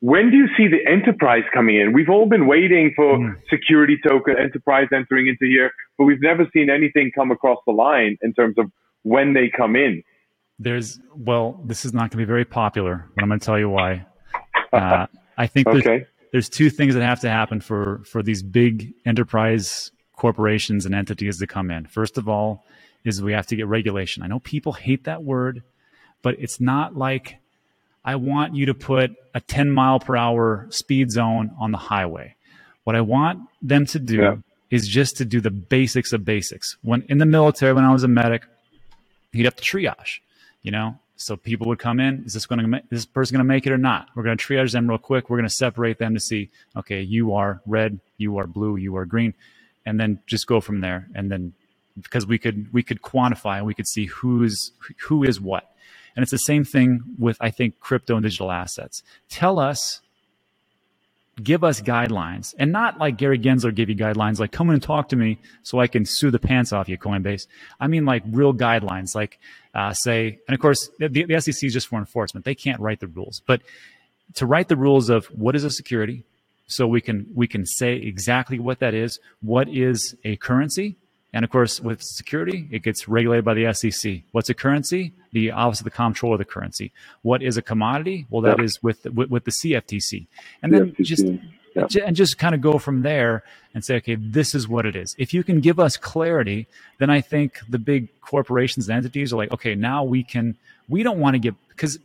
[0.02, 1.94] When do you see the enterprise coming in?
[1.94, 3.36] We've all been waiting for mm.
[3.50, 8.18] security token enterprise entering into here, but we've never seen anything come across the line
[8.22, 8.72] in terms of
[9.04, 10.04] when they come in.
[10.60, 13.60] There's well, this is not going to be very popular, but I'm going to tell
[13.60, 14.06] you why.
[14.74, 16.06] Uh, I think there's, okay.
[16.34, 21.40] there's two things that have to happen for for these big enterprise corporations and entities
[21.40, 21.86] to come in.
[21.86, 22.66] First of all,
[23.06, 24.24] is we have to get regulation.
[24.24, 25.64] I know people hate that word,
[26.24, 27.38] but it's not like
[28.06, 32.36] I want you to put a 10 mile per hour speed zone on the highway.
[32.84, 34.36] What I want them to do yeah.
[34.70, 36.78] is just to do the basics of basics.
[36.84, 38.44] When in the military, when I was a medic,
[39.32, 40.20] you'd have to triage,
[40.62, 42.24] you know, so people would come in.
[42.26, 44.10] Is this going to is this person going to make it or not?
[44.14, 45.30] We're going to triage them real quick.
[45.30, 46.52] We're going to separate them to see.
[46.78, 49.34] Okay, you are red, you are blue, you are green,
[49.86, 51.08] and then just go from there.
[51.16, 51.54] And then
[52.02, 54.72] because we could we could quantify and we could see who's
[55.04, 55.72] who is what.
[56.16, 59.04] And it's the same thing with I think crypto and digital assets.
[59.30, 60.02] Tell us
[61.44, 64.84] give us guidelines and not like Gary Gensler gave you guidelines like come in and
[64.84, 67.48] talk to me so I can sue the pants off you Coinbase.
[67.80, 69.38] I mean like real guidelines like
[69.74, 72.46] uh, say and of course the, the SEC is just for enforcement.
[72.46, 73.62] They can't write the rules, but
[74.36, 76.24] to write the rules of what is a security
[76.68, 80.96] so we can we can say exactly what that is, what is a currency
[81.36, 84.22] and of course, with security, it gets regulated by the SEC.
[84.32, 85.12] What's a currency?
[85.34, 86.94] The Office of the Comptroller of the Currency.
[87.24, 88.26] What is a commodity?
[88.30, 90.28] Well, that is with, with, with the CFTC.
[90.64, 91.04] And then CFTC.
[91.04, 91.26] just
[91.98, 93.44] and just kind of go from there
[93.74, 95.14] and say, okay, this is what it is.
[95.18, 96.68] If you can give us clarity,
[97.00, 100.56] then I think the big corporations and entities are like, okay, now we can.
[100.88, 102.00] We don't want to get because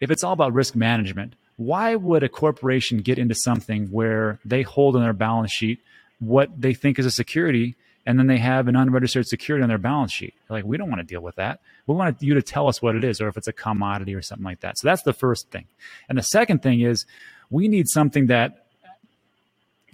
[0.00, 4.62] if it's all about risk management, why would a corporation get into something where they
[4.62, 5.80] hold on their balance sheet
[6.20, 7.76] what they think is a security?
[8.06, 10.34] And then they have an unregistered security on their balance sheet.
[10.48, 11.60] They're like, we don't want to deal with that.
[11.86, 14.22] We want you to tell us what it is, or if it's a commodity or
[14.22, 14.78] something like that.
[14.78, 15.66] So that's the first thing.
[16.08, 17.04] And the second thing is
[17.50, 18.66] we need something that,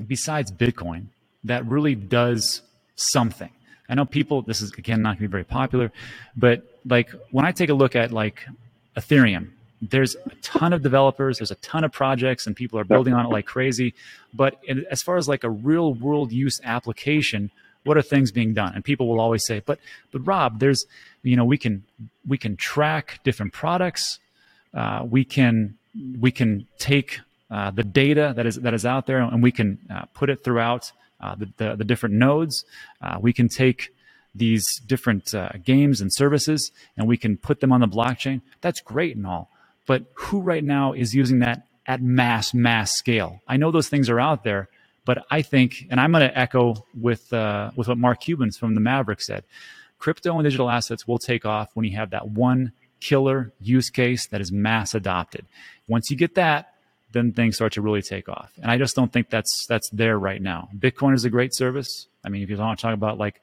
[0.06, 1.06] besides Bitcoin,
[1.44, 2.62] that really does
[2.94, 3.50] something.
[3.88, 5.90] I know people, this is again not going to be very popular,
[6.36, 8.46] but like when I take a look at like
[8.96, 13.14] Ethereum, there's a ton of developers, there's a ton of projects, and people are building
[13.14, 13.94] on it like crazy.
[14.32, 17.50] But as far as like a real world use application,
[17.84, 18.72] what are things being done?
[18.74, 19.78] And people will always say, but
[20.10, 20.86] but Rob, there's
[21.22, 21.84] you know we can
[22.26, 24.18] we can track different products.
[24.74, 25.76] Uh, we can
[26.18, 29.78] we can take uh, the data that is that is out there and we can
[29.90, 30.90] uh, put it throughout
[31.20, 32.64] uh, the, the, the different nodes.
[33.00, 33.94] Uh, we can take
[34.34, 38.40] these different uh, games and services and we can put them on the blockchain.
[38.62, 39.50] That's great and all,
[39.86, 43.40] but who right now is using that at mass mass scale?
[43.46, 44.68] I know those things are out there,
[45.04, 48.74] but I think, and I'm going to echo with uh, with what Mark Cuban's from
[48.74, 49.44] the Maverick said,
[49.98, 54.28] crypto and digital assets will take off when you have that one killer use case
[54.28, 55.44] that is mass adopted.
[55.88, 56.74] Once you get that,
[57.12, 58.52] then things start to really take off.
[58.62, 60.68] And I just don't think that's that's there right now.
[60.76, 62.06] Bitcoin is a great service.
[62.24, 63.40] I mean, if you want to talk about like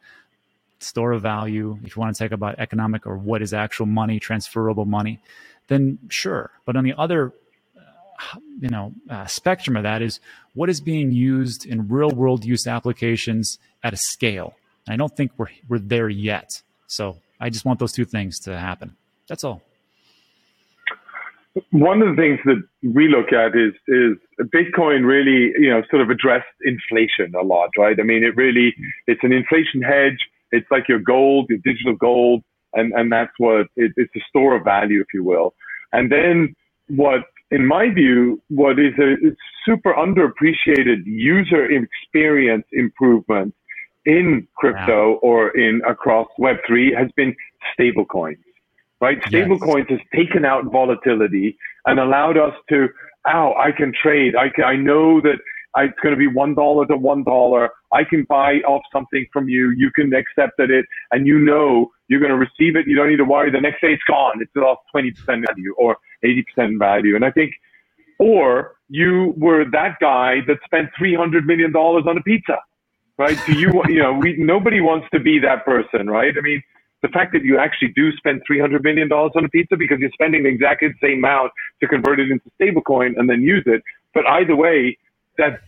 [0.79, 4.19] store of value, if you want to talk about economic or what is actual money,
[4.19, 5.19] transferable money,
[5.67, 6.51] then sure.
[6.65, 7.33] But on the other
[8.59, 10.19] you know uh, spectrum of that is
[10.53, 14.53] what is being used in real world use applications at a scale.
[14.87, 16.61] And I don't think we're we're there yet.
[16.87, 18.95] So I just want those two things to happen.
[19.27, 19.61] That's all.
[21.71, 26.01] One of the things that we look at is is Bitcoin really you know sort
[26.01, 27.97] of addressed inflation a lot, right?
[27.99, 28.73] I mean, it really
[29.07, 30.19] it's an inflation hedge.
[30.51, 34.55] It's like your gold, your digital gold, and and that's what it, it's a store
[34.55, 35.53] of value, if you will.
[35.91, 36.55] And then
[36.87, 39.15] what in my view, what is a
[39.65, 43.53] super underappreciated user experience improvement
[44.05, 45.19] in crypto wow.
[45.21, 47.35] or in across Web3 has been
[47.77, 48.37] stablecoins,
[49.01, 49.21] right?
[49.23, 49.99] Stablecoins yes.
[49.99, 52.87] has taken out volatility and allowed us to,
[53.27, 54.35] oh, I can trade.
[54.35, 55.39] I can, I know that
[55.77, 57.69] it's going to be one dollar to one dollar.
[57.93, 59.71] I can buy off something from you.
[59.71, 62.87] You can accept it, and you know you're going to receive it.
[62.87, 63.51] You don't need to worry.
[63.51, 64.41] The next day it's gone.
[64.41, 65.15] It's lost 20%
[65.47, 67.15] value or 80% value.
[67.15, 67.53] And I think,
[68.17, 72.57] or you were that guy that spent $300 million on a pizza,
[73.17, 73.37] right?
[73.45, 76.33] Do you, you know, we, nobody wants to be that person, right?
[76.35, 76.63] I mean,
[77.01, 80.43] the fact that you actually do spend $300 million on a pizza because you're spending
[80.43, 83.81] the exact same amount to convert it into stablecoin and then use it.
[84.13, 84.97] But either way,
[85.39, 85.59] that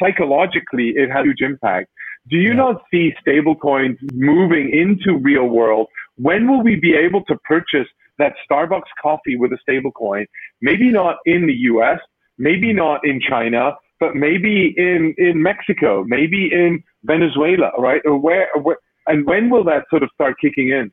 [0.00, 1.90] psychologically, it has huge impact.
[2.30, 2.64] Do you yeah.
[2.64, 5.88] not see stablecoins moving into real world?
[6.16, 10.26] When will we be able to purchase that Starbucks coffee with a stablecoin?
[10.60, 12.00] Maybe not in the US,
[12.36, 18.00] maybe not in China, but maybe in, in Mexico, maybe in Venezuela, right?
[18.04, 20.92] Or where, where, and when will that sort of start kicking in?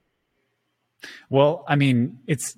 [1.29, 2.57] Well, I mean, it's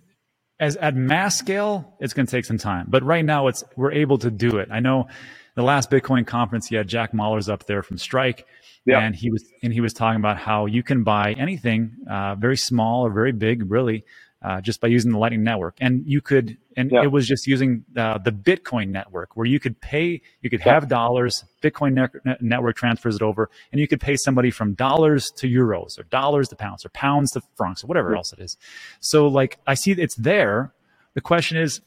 [0.60, 3.92] as at mass scale, it's going to take some time, but right now it's, we're
[3.92, 4.70] able to do it.
[4.72, 5.08] I know
[5.58, 8.46] the last Bitcoin conference, you had Jack Mallers up there from Strike,
[8.86, 9.00] yeah.
[9.00, 12.56] and he was and he was talking about how you can buy anything, uh, very
[12.56, 14.06] small or very big, really,
[14.44, 15.76] uh, just by using the Lightning Network.
[15.82, 17.02] And you could, and yeah.
[17.02, 20.88] it was just using uh, the Bitcoin network where you could pay, you could have
[20.88, 21.94] dollars, Bitcoin
[22.24, 26.04] ne- network transfers it over, and you could pay somebody from dollars to euros or
[26.04, 28.58] dollars to pounds or pounds to francs or whatever else it is.
[29.00, 30.72] So, like, I see it's there.
[31.16, 31.82] The question is,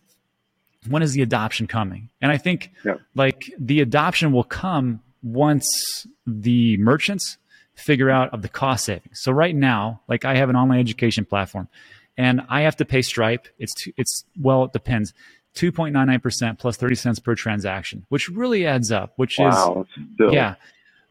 [0.88, 2.08] when is the adoption coming?
[2.20, 2.94] And I think yeah.
[3.14, 7.36] like the adoption will come once the merchants
[7.74, 9.20] figure out of the cost savings.
[9.22, 11.68] So right now, like I have an online education platform
[12.16, 13.48] and I have to pay Stripe.
[13.58, 15.12] It's two, it's well, it depends.
[15.56, 20.32] 2.99% plus 30 cents per transaction, which really adds up, which wow, is still.
[20.32, 20.54] yeah.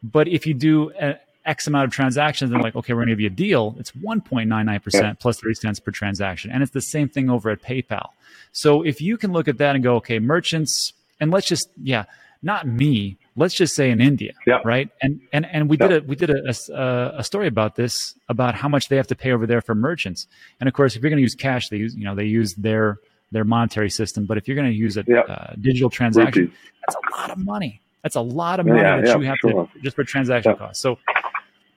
[0.02, 3.12] But if you do a, X amount of transactions, and like, okay, we're going to
[3.12, 3.76] give you a deal.
[3.78, 5.12] It's 1.99% yeah.
[5.18, 6.50] plus 30 cents per transaction.
[6.50, 8.10] And it's the same thing over at PayPal.
[8.52, 12.04] So if you can look at that and go, okay, merchants, and let's just, yeah,
[12.42, 14.60] not me, let's just say in India, yeah.
[14.64, 14.88] right?
[15.02, 15.88] And and and we yeah.
[15.88, 19.06] did a we did a, a, a, story about this about how much they have
[19.08, 20.26] to pay over there for merchants.
[20.58, 22.54] And of course, if you're going to use cash, they use you know they use
[22.54, 22.98] their
[23.30, 24.26] their monetary system.
[24.26, 26.52] But if you're going to use a uh, digital transaction,
[26.86, 27.80] that's a lot of money.
[28.02, 29.68] That's a lot of money that you have sure.
[29.74, 30.82] to just for transaction costs.
[30.82, 30.98] So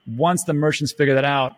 [0.06, 1.56] once the merchants figure that out,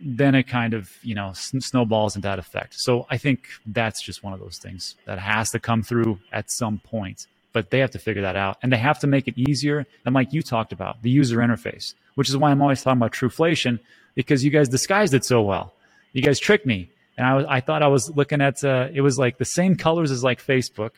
[0.00, 2.74] then it kind of you know snowballs into that effect.
[2.78, 6.50] So I think that's just one of those things that has to come through at
[6.50, 7.26] some point.
[7.52, 9.86] But they have to figure that out, and they have to make it easier.
[10.04, 13.12] And like you talked about, the user interface, which is why I'm always talking about
[13.12, 13.80] Truflation,
[14.14, 15.72] because you guys disguised it so well.
[16.12, 19.00] You guys tricked me, and I was I thought I was looking at uh, it
[19.00, 20.90] was like the same colors as like Facebook,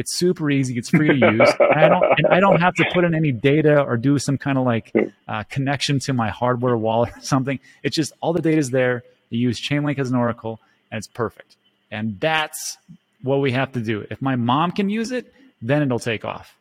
[0.00, 0.78] it's super easy.
[0.78, 1.50] It's free to use.
[1.60, 4.38] and I don't and I don't have to put in any data or do some
[4.38, 4.92] kind of like
[5.28, 7.60] uh, connection to my hardware wallet or something.
[7.82, 9.04] It's just all the data is there.
[9.28, 10.58] You use Chainlink as an oracle,
[10.90, 11.56] and it's perfect.
[11.90, 12.78] And that's
[13.22, 14.06] what we have to do.
[14.10, 16.56] If my mom can use it, then it'll take off.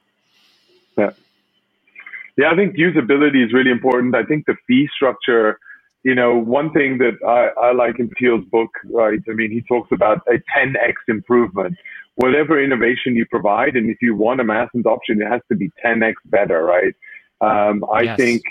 [0.98, 1.12] Yeah.
[2.38, 4.16] Yeah, I think usability is really important.
[4.16, 5.60] I think the fee structure,
[6.04, 9.20] you know, one thing that I, I like in Thiel's book, right?
[9.30, 11.76] I mean, he talks about a 10x improvement
[12.20, 15.72] whatever innovation you provide, and if you want a mass adoption, it has to be
[15.86, 16.94] 10x better, right?
[17.40, 18.18] Um, I yes.
[18.18, 18.42] think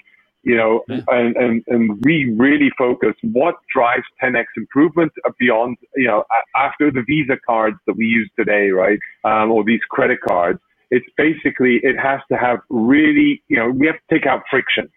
[0.44, 1.00] you know, yeah.
[1.08, 6.24] and, and, and we really focus what drives 10x improvement beyond, you know,
[6.56, 8.98] after the Visa cards that we use today, right?
[9.24, 10.60] Um, or these credit cards.
[10.90, 14.88] It's basically, it has to have really, you know, we have to take out friction,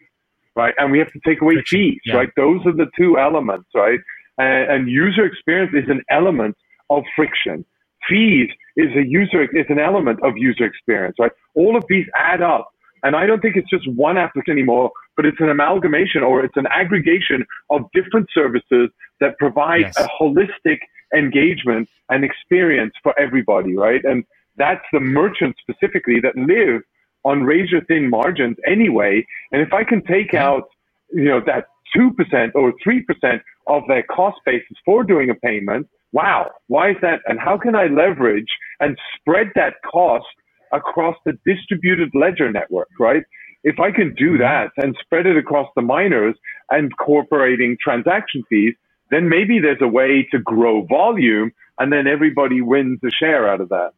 [0.55, 0.73] right?
[0.77, 2.15] And we have to take away fees, yeah.
[2.15, 2.29] right?
[2.35, 3.99] Those are the two elements, right?
[4.37, 6.55] And, and user experience is an element
[6.89, 7.65] of friction.
[8.09, 11.31] Fees is a user, is an element of user experience, right?
[11.55, 12.69] All of these add up.
[13.03, 16.57] And I don't think it's just one application anymore, but it's an amalgamation or it's
[16.57, 18.89] an aggregation of different services
[19.19, 19.97] that provide yes.
[19.97, 20.79] a holistic
[21.15, 24.03] engagement and experience for everybody, right?
[24.03, 24.23] And
[24.57, 26.83] that's the merchants specifically that live
[27.23, 29.25] on razor thin margins anyway.
[29.51, 30.63] And if I can take out,
[31.11, 31.65] you know, that
[31.95, 32.11] 2%
[32.55, 37.19] or 3% of their cost basis for doing a payment, wow, why is that?
[37.25, 38.49] And how can I leverage
[38.79, 40.25] and spread that cost
[40.71, 43.23] across the distributed ledger network, right?
[43.63, 44.41] If I can do mm-hmm.
[44.41, 46.35] that and spread it across the miners
[46.69, 48.73] and incorporating transaction fees,
[49.11, 53.61] then maybe there's a way to grow volume and then everybody wins a share out
[53.61, 53.91] of that.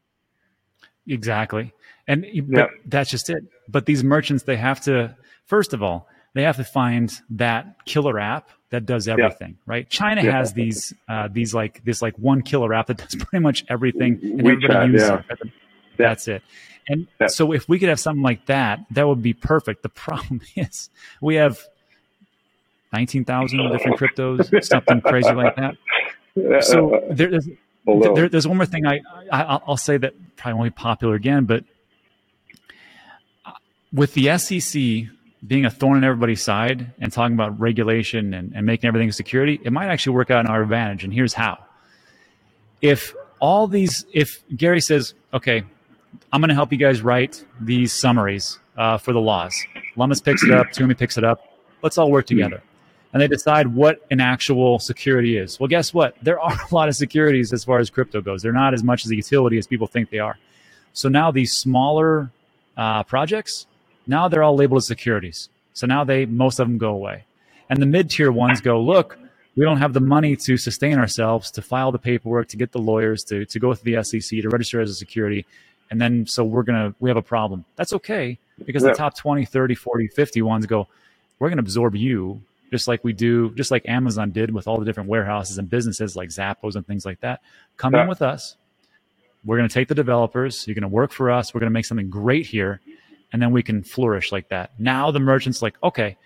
[1.08, 1.74] Exactly.
[2.08, 2.68] And yeah.
[2.86, 3.44] that's just it.
[3.68, 8.20] But these merchants, they have to, first of all, they have to find that killer
[8.20, 9.64] app that does everything, yeah.
[9.66, 9.90] right?
[9.90, 10.32] China yeah.
[10.32, 14.20] has these, uh, these like this like one killer app that does pretty much everything,
[14.24, 15.52] and WeChat, everybody uses it.
[15.98, 16.42] That's it.
[16.88, 19.84] And so if we could have something like that, that would be perfect.
[19.84, 20.90] The problem is
[21.22, 21.60] we have
[22.92, 25.76] 19,000 different cryptos, something crazy like that.
[26.64, 27.48] So there's,
[27.86, 31.46] there, there's one more thing I, I, will say that probably won't be popular again,
[31.46, 31.64] but
[33.92, 34.82] with the SEC
[35.46, 39.60] being a thorn in everybody's side and talking about regulation and, and making everything security,
[39.64, 41.04] it might actually work out in our advantage.
[41.04, 41.58] And here's how.
[42.82, 45.64] If all these, if Gary says, okay,
[46.32, 49.56] I'm going to help you guys write these summaries uh, for the laws.
[49.96, 51.42] Lummis picks it up, Toomey picks it up.
[51.82, 52.64] Let's all work together.
[53.14, 55.60] And they decide what an actual security is.
[55.60, 56.16] Well, guess what?
[56.22, 58.42] There are a lot of securities as far as crypto goes.
[58.42, 60.38] They're not as much as a utility as people think they are.
[60.94, 62.32] So now these smaller
[62.76, 63.68] uh, projects,
[64.08, 65.50] now they're all labeled as securities.
[65.74, 67.26] So now they most of them go away.
[67.70, 69.18] And the mid tier ones go, look,
[69.56, 72.80] we don't have the money to sustain ourselves, to file the paperwork, to get the
[72.80, 75.46] lawyers, to, to go through the SEC, to register as a security
[75.94, 78.90] and then so we're going to we have a problem that's okay because yeah.
[78.90, 80.88] the top 20 30 40 50 ones go
[81.38, 82.42] we're going to absorb you
[82.74, 86.16] just like we do just like amazon did with all the different warehouses and businesses
[86.16, 87.42] like zappos and things like that
[87.78, 88.02] come yeah.
[88.02, 88.58] in with us
[89.46, 91.74] we're going to take the developers you're going to work for us we're going to
[91.74, 92.82] make something great here
[93.32, 96.18] and then we can flourish like that now the merchant's like okay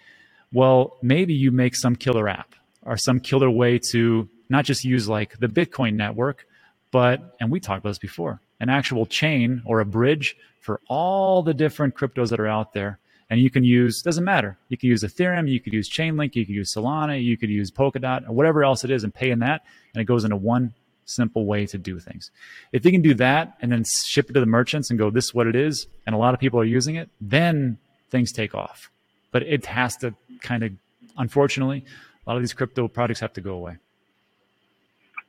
[0.52, 5.08] well maybe you make some killer app or some killer way to not just use
[5.08, 6.48] like the bitcoin network
[6.92, 11.44] but and we talked about this before an actual chain or a bridge for all
[11.44, 13.00] the different cryptos that are out there.
[13.30, 14.58] And you can use, doesn't matter.
[14.70, 17.70] You can use Ethereum, you could use Chainlink, you could use Solana, you could use
[17.72, 19.64] Polkadot, or whatever else it is, and pay in that.
[19.94, 20.74] And it goes into one
[21.04, 22.32] simple way to do things.
[22.72, 25.26] If you can do that and then ship it to the merchants and go, this
[25.26, 27.78] is what it is, and a lot of people are using it, then
[28.10, 28.90] things take off.
[29.32, 30.72] But it has to kind of,
[31.18, 31.84] unfortunately,
[32.26, 33.78] a lot of these crypto products have to go away.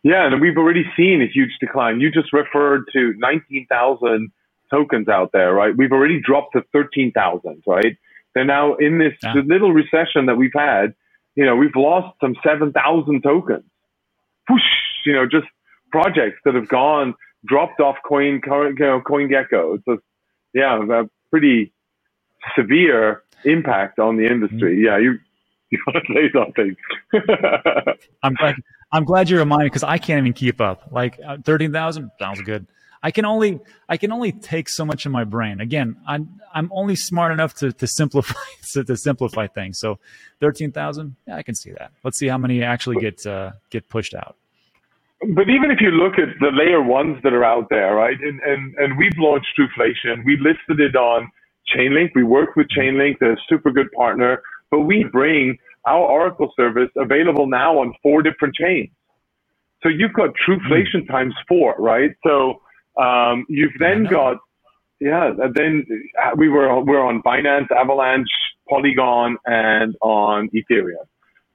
[0.04, 2.00] Yeah, and we've already seen a huge decline.
[2.00, 4.30] You just referred to 19,000
[4.70, 5.76] tokens out there, right?
[5.76, 7.96] We've already dropped to 13,000, right?
[8.34, 9.34] They're now in this yeah.
[9.44, 10.94] little recession that we've had.
[11.34, 13.64] You know, we've lost some 7,000 tokens.
[14.48, 14.62] Whoosh,
[15.06, 15.46] you know, just
[15.90, 17.14] projects that have gone,
[17.46, 19.82] dropped off Coin, you know, CoinGecko.
[19.84, 19.98] So,
[20.54, 21.72] yeah, a pretty
[22.56, 24.76] severe impact on the industry.
[24.76, 24.84] Mm-hmm.
[24.84, 25.18] Yeah, you
[25.70, 26.76] you want to say something?
[28.22, 28.54] I'm glad.
[28.90, 30.88] I'm glad you reminded because I can't even keep up.
[30.90, 32.66] Like uh, thirteen thousand sounds good.
[33.02, 35.60] I can only I can only take so much in my brain.
[35.60, 38.34] Again, I'm I'm only smart enough to to simplify
[38.72, 39.78] to, to simplify things.
[39.78, 39.98] So
[40.40, 41.92] thirteen thousand, yeah, I can see that.
[42.04, 44.36] Let's see how many actually get uh, get pushed out.
[45.20, 48.18] But even if you look at the layer ones that are out there, right?
[48.20, 50.24] And and and we've launched Truflation.
[50.24, 51.30] We listed it on
[51.74, 52.10] Chainlink.
[52.14, 54.42] We work with Chainlink, they're a super good partner.
[54.70, 58.90] But we bring our Oracle service available now on four different chains.
[59.82, 61.08] So you've got Truflation mm.
[61.08, 62.10] times four, right?
[62.26, 62.60] So
[62.98, 64.38] um, you've then got,
[65.00, 65.86] yeah, then
[66.36, 68.28] we were we're on Binance, Avalanche,
[68.68, 71.06] Polygon, and on Ethereum.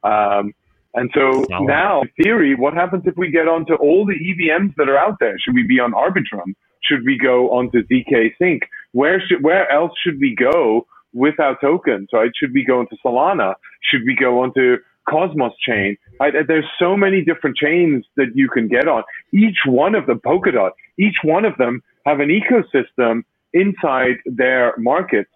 [0.04, 0.54] Um,
[0.96, 4.90] and so now, in theory, what happens if we get onto all the EVMs that
[4.90, 5.36] are out there?
[5.40, 6.54] Should we be on Arbitrum?
[6.84, 8.60] Should we go onto zkSync?
[8.92, 12.32] Where should where else should we go with our tokens, right?
[12.36, 13.56] Should we go into Solana?
[13.82, 14.78] Should we go onto
[15.10, 15.98] Cosmos chain?
[16.20, 16.34] Right?
[16.48, 19.04] There's so many different chains that you can get on.
[19.34, 23.24] Each one of them, Polkadot, each one of them have an ecosystem
[23.54, 25.30] inside their markets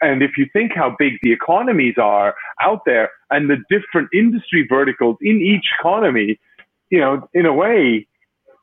[0.00, 4.66] And if you think how big the economies are out there and the different industry
[4.68, 6.38] verticals in each economy,
[6.90, 8.06] you know, in a way,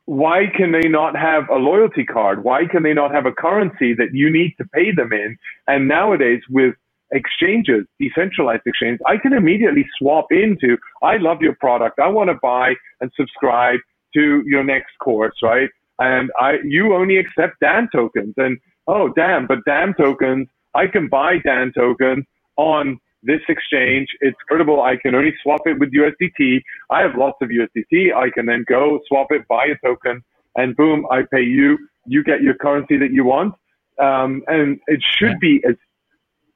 [0.04, 2.44] why can they not have a loyalty card?
[2.44, 5.36] Why can they not have a currency that you need to pay them in?
[5.66, 6.74] And nowadays with
[7.12, 11.98] exchanges, decentralized exchanges, I can immediately swap into, I love your product.
[11.98, 13.80] I want to buy and subscribe
[14.14, 15.68] to your next course, right?
[15.98, 21.08] And I, you only accept DAN tokens and, oh, damn, but DAN tokens, I can
[21.08, 22.24] buy DAN tokens
[22.56, 24.08] on this exchange.
[24.20, 24.82] It's credible.
[24.82, 26.62] I can only swap it with USDT.
[26.90, 28.14] I have lots of USDT.
[28.14, 30.22] I can then go swap it, buy a token,
[30.56, 31.78] and boom, I pay you.
[32.06, 33.54] You get your currency that you want.
[33.98, 35.74] Um, and it should be as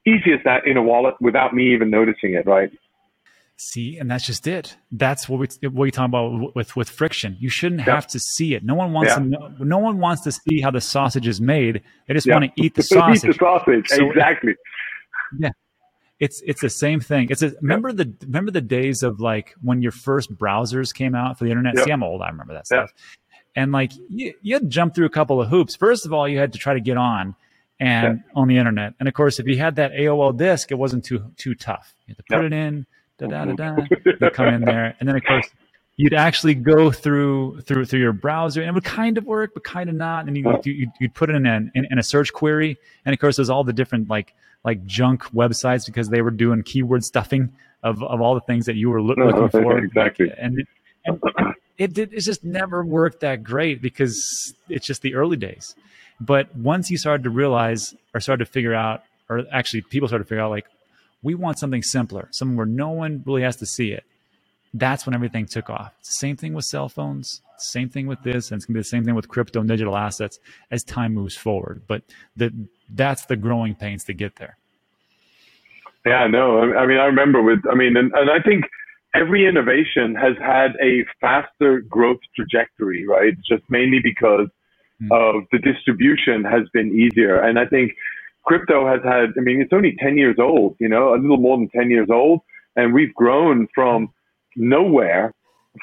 [0.06, 2.70] easy as that in a wallet without me even noticing it, right?
[3.56, 4.76] See, and that's just it.
[4.90, 7.36] That's what we what we talk about with with friction.
[7.38, 7.94] You shouldn't yeah.
[7.94, 8.64] have to see it.
[8.64, 9.16] No one wants yeah.
[9.16, 9.24] to.
[9.24, 11.82] Know, no one wants to see how the sausage is made.
[12.08, 12.34] They just yeah.
[12.34, 13.24] want to eat the sausage.
[13.24, 13.88] eat the sausage.
[13.88, 14.56] So, exactly.
[15.38, 15.50] Yeah,
[16.18, 17.28] it's it's the same thing.
[17.30, 21.38] It's a, remember the remember the days of like when your first browsers came out
[21.38, 21.78] for the internet.
[21.78, 22.22] See, I'm old.
[22.22, 22.90] I remember that stuff.
[23.54, 25.76] And like you, you had to jump through a couple of hoops.
[25.76, 27.36] First of all, you had to try to get on
[27.82, 28.40] and yeah.
[28.40, 28.94] on the internet.
[29.00, 31.94] And of course, if you had that AOL disk, it wasn't too too tough.
[32.06, 32.86] You had to put it in,
[33.18, 33.64] da da da da.
[33.74, 34.24] Mm-hmm.
[34.24, 35.48] You come in there, and then of course
[35.96, 39.64] you'd actually go through through through your browser, and it would kind of work, but
[39.64, 40.28] kind of not.
[40.28, 43.18] And you, you you'd put it in, an, in in a search query, and of
[43.18, 44.32] course there's all the different like
[44.64, 47.52] like junk websites because they were doing keyword stuffing
[47.82, 49.78] of, of all the things that you were lo- looking for.
[49.78, 50.30] exactly.
[50.38, 50.68] And, it,
[51.04, 51.20] and
[51.78, 55.74] it, it, it just never worked that great because it's just the early days.
[56.24, 60.24] But once you started to realize or started to figure out, or actually people started
[60.24, 60.66] to figure out, like,
[61.22, 64.04] we want something simpler, something where no one really has to see it.
[64.72, 65.92] That's when everything took off.
[66.00, 69.04] Same thing with cell phones, same thing with this, and it's gonna be the same
[69.04, 70.38] thing with crypto and digital assets
[70.70, 71.82] as time moves forward.
[71.88, 72.02] But
[72.36, 72.52] the,
[72.88, 74.56] that's the growing pains to get there.
[76.06, 78.64] Yeah, no, I mean, I remember with, I mean, and, and I think
[79.14, 83.34] every innovation has had a faster growth trajectory, right?
[83.48, 84.48] Just mainly because
[85.02, 85.08] mm.
[85.10, 87.40] of the distribution has been easier.
[87.40, 87.92] And I think
[88.44, 91.56] crypto has had, I mean, it's only 10 years old, you know, a little more
[91.56, 92.40] than 10 years old.
[92.76, 94.12] And we've grown from
[94.56, 95.32] nowhere,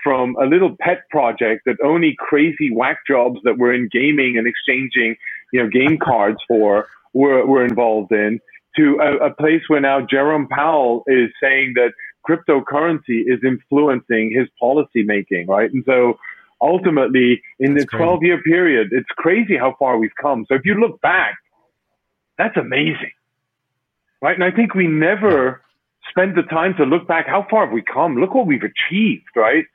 [0.03, 4.47] from a little pet project that only crazy whack jobs that were in gaming and
[4.47, 5.15] exchanging,
[5.53, 8.39] you know, game cards for were, were involved in
[8.77, 11.93] to a, a place where now Jerome Powell is saying that
[12.27, 15.71] cryptocurrency is influencing his policy making, right?
[15.71, 16.19] And so
[16.61, 20.45] ultimately in that's the 12 year period, it's crazy how far we've come.
[20.47, 21.35] So if you look back,
[22.37, 23.11] that's amazing.
[24.21, 24.35] Right.
[24.35, 25.61] And I think we never
[26.09, 27.27] spend the time to look back.
[27.27, 28.17] How far have we come?
[28.17, 29.65] Look what we've achieved, right?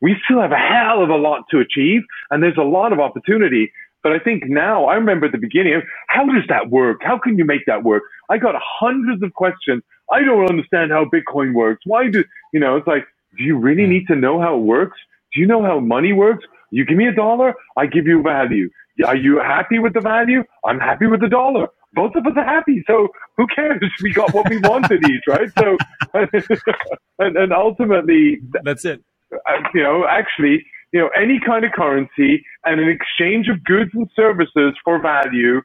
[0.00, 2.98] We still have a hell of a lot to achieve and there's a lot of
[2.98, 3.72] opportunity.
[4.02, 7.02] But I think now, I remember at the beginning, how does that work?
[7.02, 8.02] How can you make that work?
[8.28, 9.84] I got hundreds of questions.
[10.10, 11.82] I don't understand how Bitcoin works.
[11.86, 13.06] Why do, you know, it's like,
[13.38, 13.90] do you really hmm.
[13.90, 14.98] need to know how it works?
[15.34, 16.44] Do you know how money works?
[16.70, 18.70] You give me a dollar, I give you value.
[19.06, 20.44] Are you happy with the value?
[20.64, 21.68] I'm happy with the dollar.
[21.94, 22.82] Both of us are happy.
[22.86, 23.82] So who cares?
[24.02, 25.50] We got what we wanted each, right?
[25.58, 25.76] So,
[27.18, 29.02] and, and ultimately, that's it.
[29.32, 33.90] Uh, you know, actually, you know, any kind of currency and an exchange of goods
[33.94, 35.60] and services for value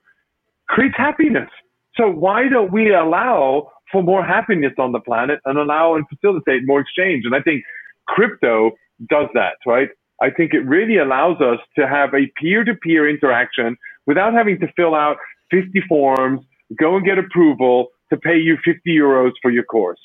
[0.67, 1.49] creates happiness.
[1.95, 6.61] So why don't we allow for more happiness on the planet and allow and facilitate
[6.65, 7.23] more exchange?
[7.25, 7.63] And I think
[8.07, 8.71] crypto
[9.09, 9.89] does that, right?
[10.21, 13.77] I think it really allows us to have a peer-to-peer interaction
[14.07, 15.17] without having to fill out
[15.51, 16.41] 50 forms,
[16.79, 19.99] go and get approval to pay you 50 euros for your course.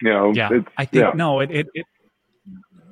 [0.00, 1.12] You know, yeah, I think yeah.
[1.14, 1.86] no, it, it, it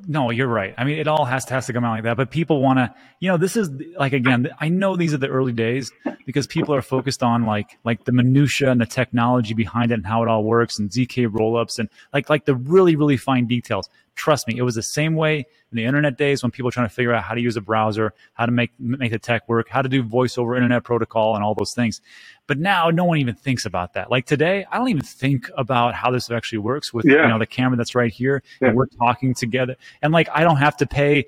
[0.06, 0.74] no, you're right.
[0.76, 2.16] I mean, it all has to has to come out like that.
[2.16, 4.48] But people want to, you know, this is like again.
[4.58, 5.92] I know these are the early days
[6.26, 10.06] because people are focused on like like the minutia and the technology behind it and
[10.06, 13.88] how it all works and zk rollups and like like the really really fine details.
[14.14, 16.88] Trust me, it was the same way in the internet days when people were trying
[16.88, 19.68] to figure out how to use a browser, how to make make the tech work,
[19.68, 22.00] how to do voice over internet protocol and all those things.
[22.46, 24.10] But now no one even thinks about that.
[24.10, 27.22] Like today, I don't even think about how this actually works with yeah.
[27.22, 28.68] you know the camera that's right here yeah.
[28.68, 29.76] and we're talking together.
[30.02, 31.24] And like I don't have to pay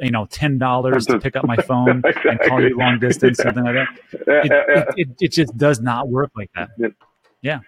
[0.00, 2.30] you know ten dollars to pick up my phone exactly.
[2.30, 3.88] and call you long distance, something like that.
[4.12, 6.70] It, it, it, it, just does not work like that.
[7.40, 7.60] Yeah.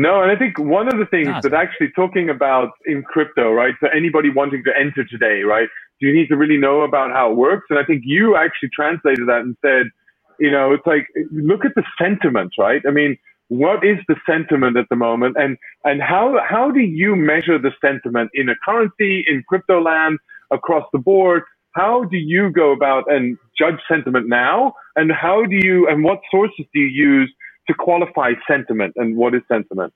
[0.00, 3.74] No, and I think one of the things that actually talking about in crypto, right?
[3.80, 5.68] So anybody wanting to enter today, right?
[6.00, 7.66] Do you need to really know about how it works?
[7.68, 9.90] And I think you actually translated that and said,
[10.38, 12.80] you know, it's like look at the sentiment, right?
[12.88, 17.14] I mean, what is the sentiment at the moment, and and how how do you
[17.14, 20.18] measure the sentiment in a currency in crypto land
[20.50, 21.42] across the board?
[21.72, 24.72] How do you go about and judge sentiment now?
[24.96, 27.30] And how do you and what sources do you use
[27.66, 29.92] to qualify sentiment and what is sentiment.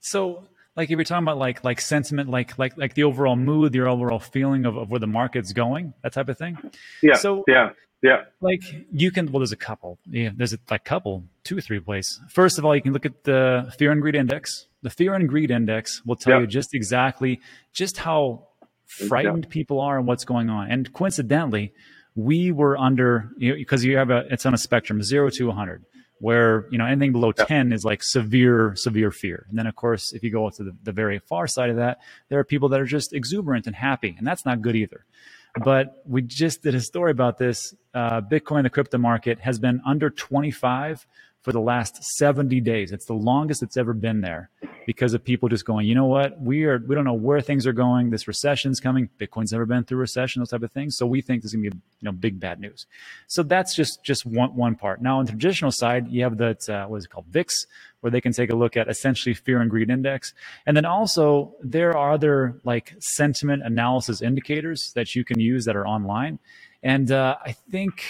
[0.00, 0.44] So
[0.76, 3.80] like if you're talking about like like sentiment, like like like the overall mood, the
[3.80, 6.58] overall feeling of, of where the market's going, that type of thing.
[7.02, 7.14] Yeah.
[7.14, 7.70] So yeah.
[8.02, 8.24] Yeah.
[8.40, 9.98] Like you can well there's a couple.
[10.10, 12.20] Yeah, there's a like couple, two or three places.
[12.28, 14.66] First of all, you can look at the fear and greed index.
[14.82, 17.40] The fear and greed index will tell you just exactly
[17.72, 18.48] just how
[18.84, 20.70] frightened people are and what's going on.
[20.70, 21.72] And coincidentally,
[22.14, 25.46] we were under you know, because you have a it's on a spectrum, zero to
[25.46, 25.84] 100
[26.24, 29.44] where you know anything below 10 is like severe severe fear.
[29.50, 31.98] And then of course if you go to the, the, very far side of that
[32.30, 35.04] there are people that are just exuberant and happy and that's not good either.
[35.62, 37.74] But we just did a story about this.
[37.92, 41.06] Uh, bitcoin the crypto market has been under 25
[41.44, 42.90] for the last 70 days.
[42.90, 44.48] It's the longest it's ever been there
[44.86, 47.66] because of people just going, you know what, we are we don't know where things
[47.66, 48.08] are going.
[48.10, 49.10] This recession's coming.
[49.20, 50.96] Bitcoin's never been through recession, those type of things.
[50.96, 52.86] So we think this is gonna be you know big bad news.
[53.28, 55.02] So that's just just one one part.
[55.02, 57.66] Now on the traditional side, you have that uh, what is it called VIX,
[58.00, 60.32] where they can take a look at essentially fear and greed index,
[60.64, 65.76] and then also there are other like sentiment analysis indicators that you can use that
[65.76, 66.38] are online.
[66.82, 68.04] And uh, I think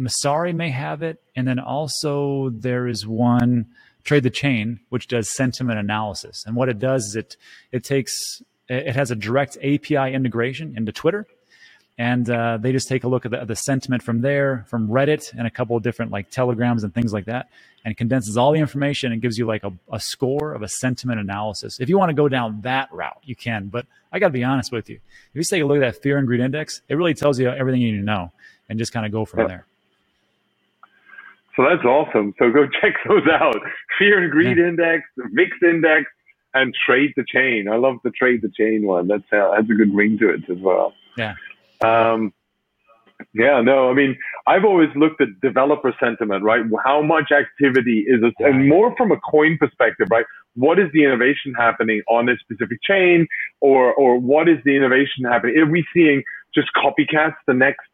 [0.00, 3.66] Messari may have it, and then also there is one
[4.04, 6.44] Trade the Chain, which does sentiment analysis.
[6.46, 7.36] And what it does is it
[7.72, 11.26] it takes it has a direct API integration into Twitter,
[11.98, 15.32] and uh, they just take a look at the, the, sentiment from there, from Reddit,
[15.32, 17.48] and a couple of different like telegrams and things like that,
[17.84, 21.20] and condenses all the information and gives you like a, a score of a sentiment
[21.20, 21.80] analysis.
[21.80, 23.68] If you want to go down that route, you can.
[23.68, 24.96] But I got to be honest with you.
[24.96, 27.48] If you take a look at that fear and greed index, it really tells you
[27.48, 28.32] everything you need to know,
[28.68, 29.66] and just kind of go from there.
[31.56, 32.34] So that's awesome.
[32.38, 33.56] So go check those out.
[33.98, 34.68] Fear and Greed yeah.
[34.68, 36.04] Index, VIX Index,
[36.54, 37.68] and Trade the Chain.
[37.70, 39.08] I love the Trade the Chain one.
[39.08, 40.94] That's uh, has a good ring to it as well.
[41.16, 41.34] Yeah.
[41.82, 42.32] Um,
[43.32, 46.62] yeah, no, I mean, I've always looked at developer sentiment, right?
[46.84, 50.26] How much activity is it, and more from a coin perspective, right?
[50.54, 53.26] What is the innovation happening on a specific chain,
[53.60, 55.56] or or what is the innovation happening?
[55.58, 56.22] Are we seeing
[56.54, 57.86] just copycats the next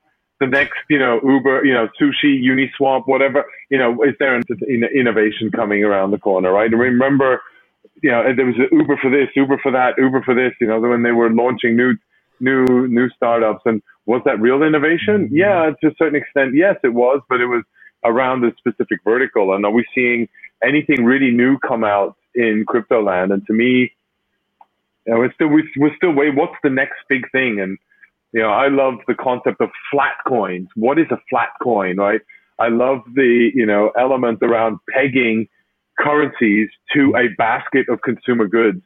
[0.43, 4.43] the next, you know, Uber, you know, sushi, Uniswap, whatever, you know, is there an
[4.95, 6.70] innovation coming around the corner, right?
[6.70, 7.40] remember,
[8.03, 10.80] you know, there was Uber for this, Uber for that, Uber for this, you know,
[10.80, 11.95] when they were launching new,
[12.40, 13.62] new, new startups.
[13.64, 15.26] And was that real innovation?
[15.26, 15.36] Mm-hmm.
[15.36, 17.62] Yeah, to a certain extent, yes, it was, but it was
[18.05, 19.55] around a specific vertical.
[19.55, 20.28] And are we seeing
[20.64, 23.30] anything really new come out in crypto land?
[23.30, 23.93] And to me,
[25.07, 27.61] you know, we're still, we're still wait, what's the next big thing?
[27.61, 27.78] And,
[28.33, 30.68] you know, I love the concept of flat coins.
[30.74, 32.20] What is a flat coin, right?
[32.59, 35.49] I love the, you know, element around pegging
[35.99, 38.83] currencies to a basket of consumer goods,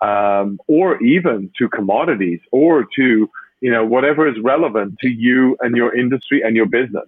[0.00, 3.28] um, or even to commodities or to,
[3.60, 7.06] you know, whatever is relevant to you and your industry and your business.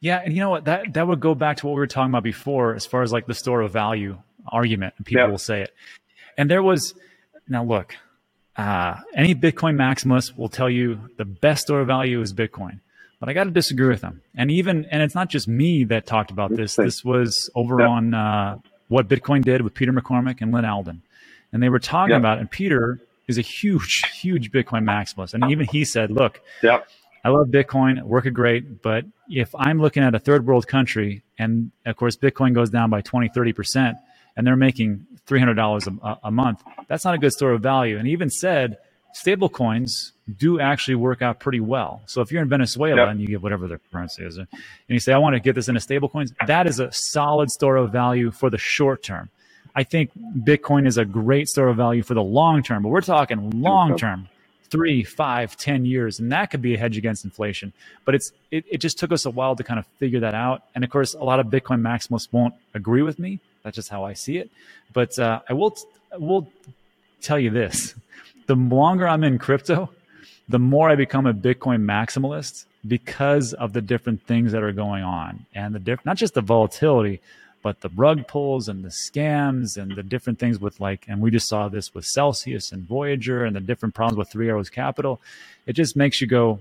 [0.00, 0.64] Yeah, and you know what?
[0.64, 3.12] That that would go back to what we were talking about before, as far as
[3.12, 4.94] like the store of value argument.
[4.96, 5.30] And people yep.
[5.30, 5.74] will say it.
[6.38, 6.94] And there was
[7.48, 7.96] now look,
[8.56, 12.80] uh, any Bitcoin maximalist will tell you the best store of value is Bitcoin.
[13.18, 14.22] But I got to disagree with them.
[14.34, 16.76] And even, and it's not just me that talked about this.
[16.76, 21.02] This was over on uh, what Bitcoin did with Peter McCormack and Lyn Alden.
[21.52, 22.98] And they were talking about, and Peter
[23.28, 25.34] is a huge, huge Bitcoin maximalist.
[25.34, 26.40] And even he said, look.
[27.22, 28.80] I love Bitcoin, working great.
[28.82, 32.88] But if I'm looking at a third world country, and of course, Bitcoin goes down
[32.88, 33.98] by 20, 30%,
[34.36, 37.98] and they're making $300 a, a month, that's not a good store of value.
[37.98, 38.78] And he even said
[39.12, 42.02] stable coins do actually work out pretty well.
[42.06, 43.08] So if you're in Venezuela yep.
[43.08, 44.46] and you get whatever their currency is, and
[44.88, 47.76] you say, I want to get this into stable coins, that is a solid store
[47.76, 49.30] of value for the short term.
[49.74, 53.00] I think Bitcoin is a great store of value for the long term, but we're
[53.00, 54.28] talking long term,
[54.68, 57.72] three, five, ten years, and that could be a hedge against inflation.
[58.04, 60.64] But it's it, it just took us a while to kind of figure that out.
[60.74, 63.38] And of course, a lot of Bitcoin maximalists won't agree with me.
[63.62, 64.50] That's just how I see it.
[64.92, 65.76] But uh, I will
[66.14, 66.50] will
[67.20, 67.94] tell you this:
[68.46, 69.90] the longer I'm in crypto,
[70.48, 75.02] the more I become a Bitcoin maximalist because of the different things that are going
[75.02, 77.20] on and the different not just the volatility,
[77.62, 81.30] but the rug pulls and the scams and the different things with like and we
[81.30, 85.20] just saw this with Celsius and Voyager and the different problems with Three Arrows Capital.
[85.66, 86.60] It just makes you go,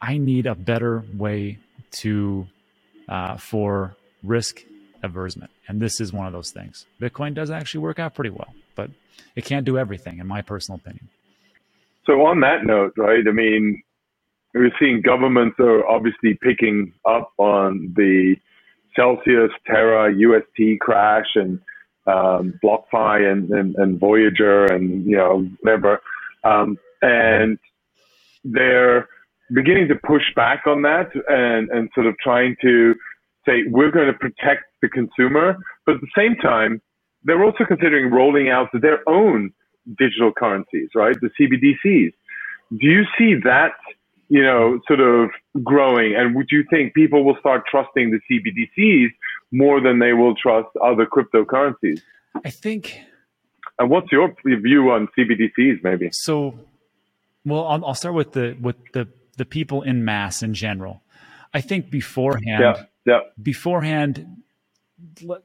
[0.00, 1.58] I need a better way
[2.02, 2.46] to
[3.08, 4.62] uh, for risk
[5.04, 5.48] aversion.
[5.68, 6.86] And this is one of those things.
[7.00, 8.90] Bitcoin does actually work out pretty well, but
[9.36, 11.08] it can't do everything, in my personal opinion.
[12.06, 13.82] So, on that note, right, I mean,
[14.54, 18.36] we're seeing governments are obviously picking up on the
[18.94, 21.60] Celsius, Terra, UST crash, and
[22.06, 26.00] um, BlockFi and, and, and, Voyager, and you know whatever,
[26.44, 27.58] um, and
[28.44, 29.08] they're
[29.54, 32.94] beginning to push back on that and and sort of trying to
[33.46, 35.56] say we're going to protect the consumer,
[35.86, 36.80] but at the same time,
[37.24, 39.52] they're also considering rolling out their own
[39.98, 41.16] digital currencies, right?
[41.20, 42.12] The CBDCs.
[42.70, 43.76] Do you see that,
[44.28, 45.30] you know, sort of
[45.62, 46.14] growing?
[46.16, 49.08] And would you think people will start trusting the CBDCs
[49.52, 52.00] more than they will trust other cryptocurrencies?
[52.44, 53.00] I think.
[53.78, 56.10] And what's your view on CBDCs, maybe?
[56.12, 56.58] So,
[57.44, 61.02] well, I'll, I'll start with the with the the people in mass in general.
[61.52, 63.20] I think beforehand, yeah, yeah.
[63.40, 64.43] beforehand,
[65.22, 65.42] let,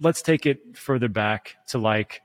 [0.00, 2.20] let's take it further back to like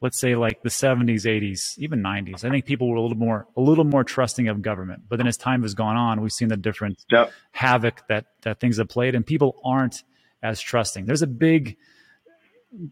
[0.00, 3.46] let's say like the 70s 80s even 90s i think people were a little more
[3.56, 5.02] a little more trusting of government.
[5.08, 7.32] But then as time has gone on we've seen the different yep.
[7.52, 9.14] havoc that that things have played.
[9.14, 10.04] And people aren't
[10.42, 11.06] as trusting.
[11.06, 11.76] There's a big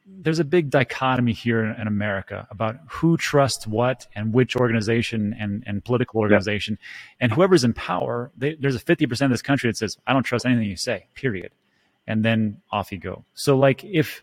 [0.07, 5.37] there's a big dichotomy here in, in america about who trusts what and which organization
[5.39, 6.79] and, and political organization.
[6.81, 7.17] Yep.
[7.21, 10.23] and whoever's in power they, there's a 50% of this country that says i don't
[10.23, 11.53] trust anything you say period
[12.07, 14.23] and then off you go so like if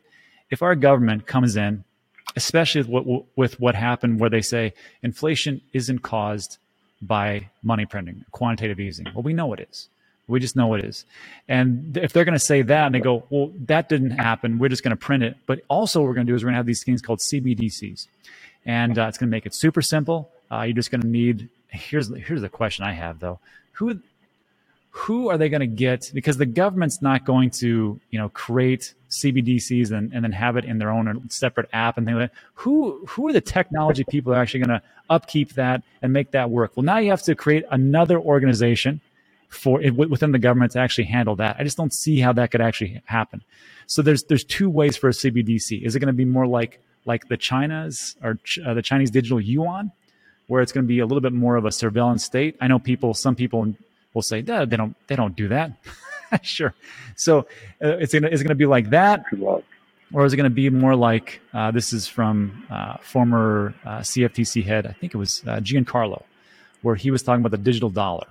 [0.49, 1.83] if our government comes in
[2.35, 6.57] especially with what, with what happened where they say inflation isn't caused
[7.01, 9.07] by money printing, quantitative easing.
[9.13, 9.89] Well, we know it is.
[10.27, 11.05] We just know it is.
[11.49, 14.69] And if they're going to say that and they go, well, that didn't happen, we're
[14.69, 15.35] just going to print it.
[15.45, 17.19] But also, what we're going to do is we're going to have these things called
[17.19, 18.07] CBDCs.
[18.65, 20.29] And uh, it's going to make it super simple.
[20.49, 23.39] Uh, you're just going to need, here's, here's the question I have though.
[23.73, 23.99] Who,
[24.95, 26.11] who are they going to get?
[26.13, 30.65] Because the government's not going to, you know, create CBDCs and, and then have it
[30.65, 32.39] in their own separate app and things like that.
[32.55, 36.31] Who who are the technology people that are actually going to upkeep that and make
[36.31, 36.73] that work?
[36.75, 39.01] Well, now you have to create another organization
[39.49, 41.55] for it within the government to actually handle that.
[41.57, 43.43] I just don't see how that could actually happen.
[43.87, 45.81] So there's there's two ways for a CBDC.
[45.83, 49.41] Is it going to be more like like the China's or uh, the Chinese digital
[49.41, 49.91] yuan,
[50.45, 52.57] where it's going to be a little bit more of a surveillance state?
[52.61, 53.73] I know people, some people
[54.13, 55.71] will say, they don't, they don't do that.
[56.41, 56.73] sure.
[57.15, 57.39] So
[57.83, 59.25] uh, it's gonna, it's gonna be like that.
[60.13, 63.99] Or is it going to be more like uh, this is from uh, former uh,
[63.99, 66.23] CFTC head, I think it was uh, Giancarlo,
[66.83, 68.27] where he was talking about the digital dollar.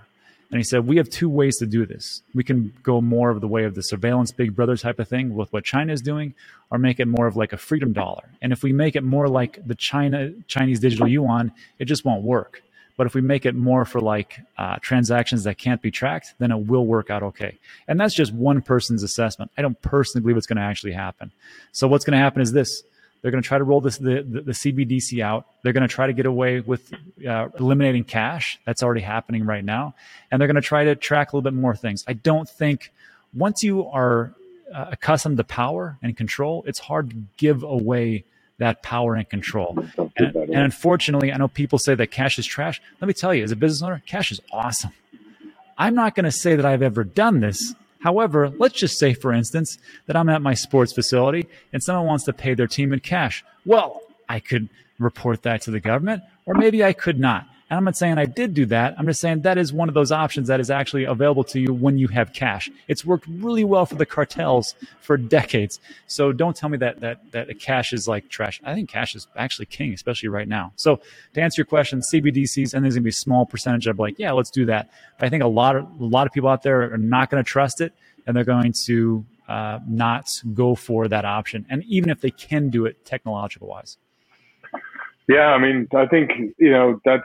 [0.52, 2.22] And he said, We have two ways to do this.
[2.34, 5.34] We can go more of the way of the surveillance big brother type of thing
[5.34, 6.34] with what China is doing,
[6.70, 8.28] or make it more of like a freedom dollar.
[8.40, 12.22] And if we make it more like the China Chinese digital yuan, it just won't
[12.22, 12.62] work.
[12.96, 16.50] But if we make it more for like uh, transactions that can't be tracked, then
[16.50, 17.58] it will work out okay.
[17.88, 19.50] And that's just one person's assessment.
[19.56, 21.32] I don't personally believe it's going to actually happen.
[21.72, 22.82] So what's going to happen is this.
[23.22, 25.46] They're going to try to roll this the, the, the CBDC out.
[25.62, 26.92] They're going to try to get away with
[27.26, 28.58] uh, eliminating cash.
[28.66, 29.94] That's already happening right now,
[30.30, 32.04] and they're going to try to track a little bit more things.
[32.08, 32.92] I don't think
[33.32, 34.34] once you are
[34.74, 38.24] uh, accustomed to power and control, it's hard to give away
[38.58, 39.84] that power and control.
[40.16, 42.80] And, and, unfortunately, I know people say that cash is trash.
[43.00, 44.92] Let me tell you, as a business owner, cash is awesome.
[45.78, 47.74] I'm not going to say that I've ever done this.
[48.00, 52.24] However, let's just say, for instance, that I'm at my sports facility and someone wants
[52.24, 53.44] to pay their team in cash.
[53.64, 57.46] Well, I could report that to the government, or maybe I could not.
[57.72, 58.94] And I'm not saying I did do that.
[58.98, 61.72] I'm just saying that is one of those options that is actually available to you
[61.72, 62.70] when you have cash.
[62.86, 65.80] It's worked really well for the cartels for decades.
[66.06, 68.60] So don't tell me that that that cash is like trash.
[68.62, 70.74] I think cash is actually king, especially right now.
[70.76, 71.00] So
[71.32, 74.32] to answer your question, CBDCs, and there's gonna be a small percentage of like, yeah,
[74.32, 74.90] let's do that.
[75.18, 77.42] But I think a lot of a lot of people out there are not to
[77.42, 77.94] trust it,
[78.26, 81.64] and they're going to uh, not go for that option.
[81.70, 83.96] And even if they can do it technological wise.
[85.26, 87.24] Yeah, I mean, I think you know that's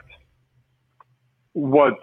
[1.52, 1.98] what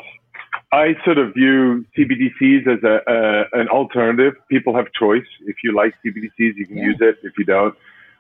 [0.71, 4.33] I sort of view CBDCs as a, a, an alternative.
[4.49, 5.25] People have choice.
[5.45, 6.83] If you like CBDCs, you can yeah.
[6.83, 7.17] use it.
[7.23, 7.75] If you don't,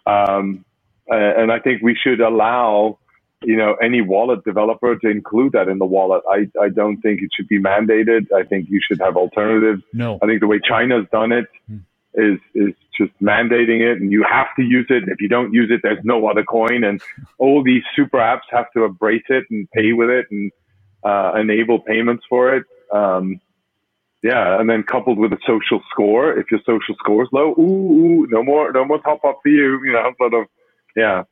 [0.05, 0.65] um,
[1.07, 2.99] and I think we should allow
[3.43, 6.23] you know any wallet developer to include that in the wallet.
[6.29, 8.31] I I don't think it should be mandated.
[8.33, 9.83] I think you should have alternatives.
[9.93, 11.79] No, I think the way China's done it hmm.
[12.13, 15.03] is is just mandating it, and you have to use it.
[15.03, 17.01] And If you don't use it, there's no other coin, and
[17.37, 20.51] all these super apps have to embrace it and pay with it and
[21.05, 22.63] uh, enable payments for it.
[22.91, 23.39] Um,
[24.23, 27.61] yeah, and then coupled with a social score, if your social score is low, ooh,
[27.61, 29.79] ooh, no more, no more top up for you.
[29.85, 30.47] You know, sort of,
[30.95, 31.23] yeah,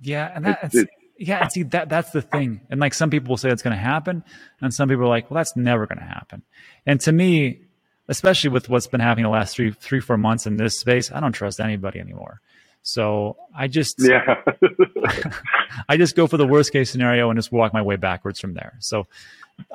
[0.00, 0.76] yeah, and that's
[1.18, 1.42] yeah.
[1.42, 2.60] And see, that that's the thing.
[2.70, 4.22] And like some people will say it's going to happen,
[4.60, 6.42] and some people are like, well, that's never going to happen.
[6.86, 7.62] And to me,
[8.06, 11.18] especially with what's been happening the last three, three, four months in this space, I
[11.18, 12.40] don't trust anybody anymore.
[12.88, 14.42] So I just yeah.
[15.90, 18.54] I just go for the worst case scenario and just walk my way backwards from
[18.54, 18.76] there.
[18.78, 19.06] So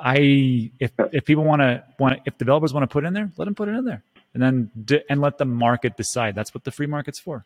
[0.00, 3.44] I if if people want to want if developers want to put in there, let
[3.44, 4.02] them put it in there,
[4.34, 6.34] and then and let the market decide.
[6.34, 7.44] That's what the free market's for.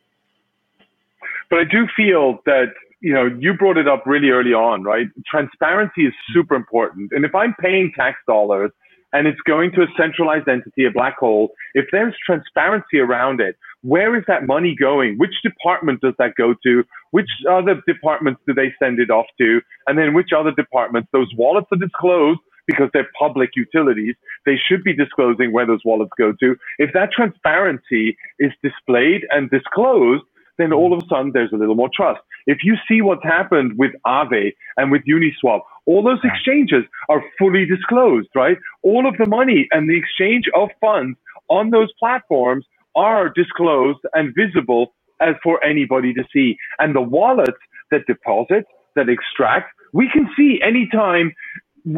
[1.50, 5.06] But I do feel that you know you brought it up really early on, right?
[5.26, 8.70] Transparency is super important, and if I'm paying tax dollars
[9.12, 13.56] and it's going to a centralized entity, a black hole, if there's transparency around it,
[13.82, 15.16] where is that money going?
[15.18, 16.84] Which department does that go to?
[17.12, 19.61] Which other departments do they send it off to?
[19.86, 21.09] And then which other departments?
[21.12, 24.14] Those wallets are disclosed because they're public utilities.
[24.44, 26.56] They should be disclosing where those wallets go to.
[26.78, 30.24] If that transparency is displayed and disclosed,
[30.59, 32.20] then all of a sudden there's a little more trust.
[32.46, 37.64] If you see what's happened with Aave and with Uniswap, all those exchanges are fully
[37.64, 38.59] disclosed, right?
[38.82, 41.18] All of the money and the exchange of funds
[41.49, 46.59] on those platforms are disclosed and visible as for anybody to see.
[46.78, 47.59] And the wallets
[47.91, 48.66] that deposit,
[48.97, 51.32] that extract, we can see anytime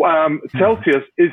[0.04, 0.58] um, hmm.
[0.58, 1.30] Celsius is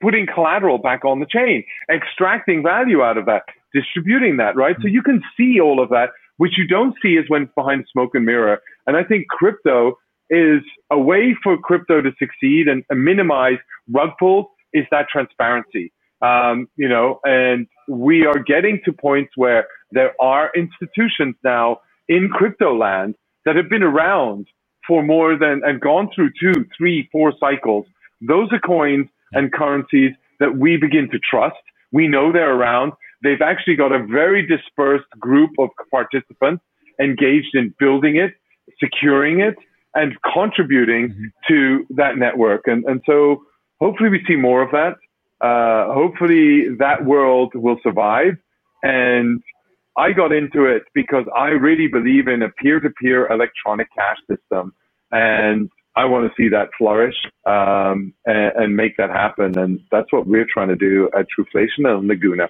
[0.00, 1.62] putting collateral back on the chain,
[1.92, 3.42] extracting value out of that,
[3.74, 4.76] distributing that, right?
[4.80, 6.08] So you can see all of that.
[6.38, 8.62] Which you don't see is when it's behind smoke and mirror.
[8.86, 9.98] And I think crypto
[10.30, 13.58] is a way for crypto to succeed and, and minimize
[13.90, 15.92] rug pulls is that transparency.
[16.22, 22.28] Um, you know, and we are getting to points where there are institutions now in
[22.28, 24.46] crypto land that have been around
[24.86, 27.86] for more than and gone through two, three, four cycles.
[28.20, 31.56] Those are coins and currencies that we begin to trust.
[31.92, 32.92] We know they're around.
[33.22, 36.62] They've actually got a very dispersed group of participants
[37.00, 38.34] engaged in building it,
[38.80, 39.56] securing it,
[39.94, 41.24] and contributing mm-hmm.
[41.48, 42.62] to that network.
[42.66, 43.42] And, and so
[43.80, 44.96] hopefully we see more of that.
[45.44, 48.36] Uh, hopefully that world will survive.
[48.82, 49.42] And
[49.96, 54.72] I got into it because I really believe in a peer-to-peer electronic cash system,
[55.10, 57.14] and I want to see that flourish
[57.44, 59.58] um, and, and, make that happen.
[59.58, 62.48] And that's what we're trying to do at Truflation and Laguna.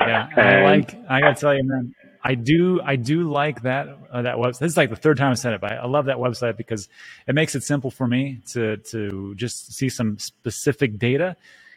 [0.00, 0.94] Yeah, and, I like.
[1.08, 1.94] I gotta tell you, man.
[2.26, 4.58] I do I do like that uh, that website.
[4.58, 6.88] This is like the third time I said it, but I love that website because
[7.28, 11.36] it makes it simple for me to to just see some specific data,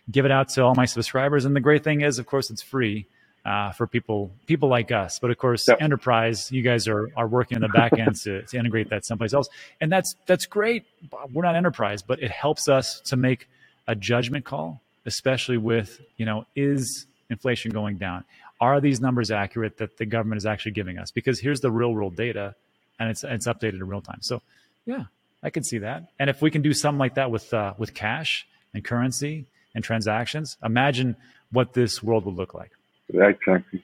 [0.10, 2.64] give it out to all my subscribers, and the great thing is, of course, it's
[2.64, 3.06] free.
[3.46, 5.18] Uh, for people people like us.
[5.18, 5.78] But of course, yep.
[5.82, 9.34] enterprise, you guys are are working in the back end to, to integrate that someplace
[9.34, 9.48] else,
[9.80, 10.84] and that's that's great.
[11.32, 13.48] We're not enterprise, but it helps us to make
[13.88, 18.24] a judgment call, especially with you know is inflation going down?
[18.62, 21.12] Are these numbers accurate that the government is actually giving us?
[21.12, 22.56] Because here's the real world data,
[23.00, 24.20] and it's it's updated in real time.
[24.22, 24.42] So,
[24.86, 25.06] yeah,
[25.42, 26.12] I can see that.
[26.20, 29.84] And if we can do something like that with uh, with cash and currency and
[29.84, 31.16] transactions, imagine
[31.52, 32.72] what this world would look like.
[33.14, 33.84] Exactly.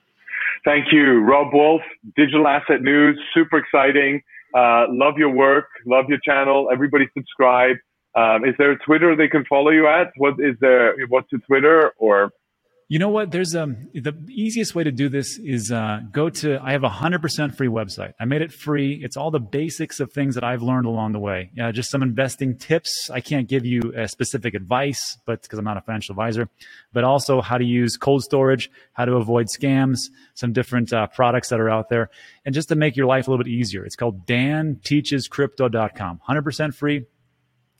[0.64, 1.82] Thank you, Rob Wolff,
[2.16, 3.18] Digital Asset News.
[3.32, 4.22] Super exciting.
[4.52, 5.68] Uh, love your work.
[5.86, 6.68] Love your channel.
[6.72, 7.76] Everybody subscribe.
[8.14, 10.12] Um, is there a Twitter they can follow you at?
[10.16, 10.94] What is there?
[11.08, 12.30] What's your Twitter or
[12.88, 13.32] you know what?
[13.32, 16.60] There's um the easiest way to do this is uh, go to.
[16.62, 18.12] I have a hundred percent free website.
[18.20, 19.00] I made it free.
[19.02, 21.50] It's all the basics of things that I've learned along the way.
[21.54, 23.10] Yeah, just some investing tips.
[23.12, 26.48] I can't give you a specific advice, but because I'm not a financial advisor,
[26.92, 31.48] but also how to use cold storage, how to avoid scams, some different uh, products
[31.48, 32.08] that are out there,
[32.44, 33.84] and just to make your life a little bit easier.
[33.84, 36.20] It's called DanTeachesCrypto.com.
[36.22, 37.06] Hundred percent free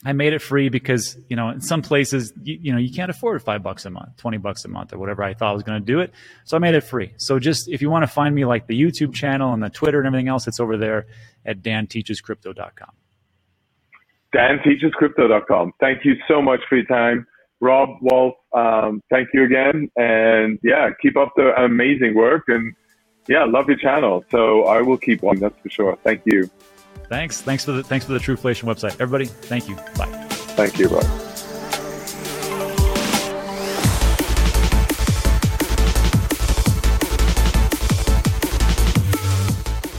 [0.05, 3.11] I made it free because, you know, in some places, you, you, know, you can't
[3.11, 5.81] afford five bucks a month, 20 bucks a month or whatever I thought was going
[5.81, 6.13] to do it.
[6.45, 7.13] So I made it free.
[7.17, 9.99] So just, if you want to find me like the YouTube channel and the Twitter
[9.99, 11.07] and everything else, it's over there
[11.47, 12.91] at danteachescrypto.com.
[14.35, 15.73] danteachescrypto.com.
[15.81, 17.27] Thank you so much for your time.
[17.61, 19.91] Rob Wolff, um, thank you again.
[19.97, 22.45] And yeah, keep up the amazing work.
[22.49, 22.75] And
[23.29, 24.25] yeah, love your channel.
[24.31, 25.99] So I will keep one, that's for sure.
[26.05, 26.51] Thank you.
[27.09, 27.41] Thanks.
[27.41, 29.01] Thanks for the thanks for the Truflation website.
[29.01, 29.77] Everybody, thank you.
[29.97, 30.07] Bye.
[30.57, 30.89] Thank you.
[30.89, 31.01] Bye.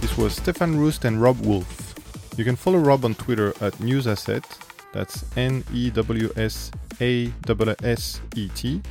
[0.02, 1.96] This was Stefan Rust and Rob Wolff.
[2.38, 4.44] You can follow Rob on Twitter at Newsasset.
[4.92, 8.82] That's N E W S A S S E T.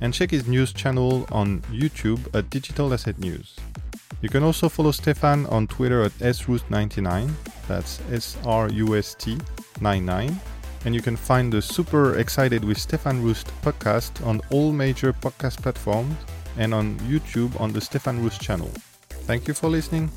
[0.00, 3.56] And check his news channel on YouTube at Digital Asset News.
[4.24, 7.30] You can also follow Stefan on Twitter at srust99,
[7.68, 9.36] that's S R U S T
[9.82, 10.40] 99,
[10.86, 15.60] and you can find the Super Excited with Stefan Rust podcast on all major podcast
[15.60, 16.16] platforms
[16.56, 18.70] and on YouTube on the Stefan Rust channel.
[19.28, 20.10] Thank you for listening.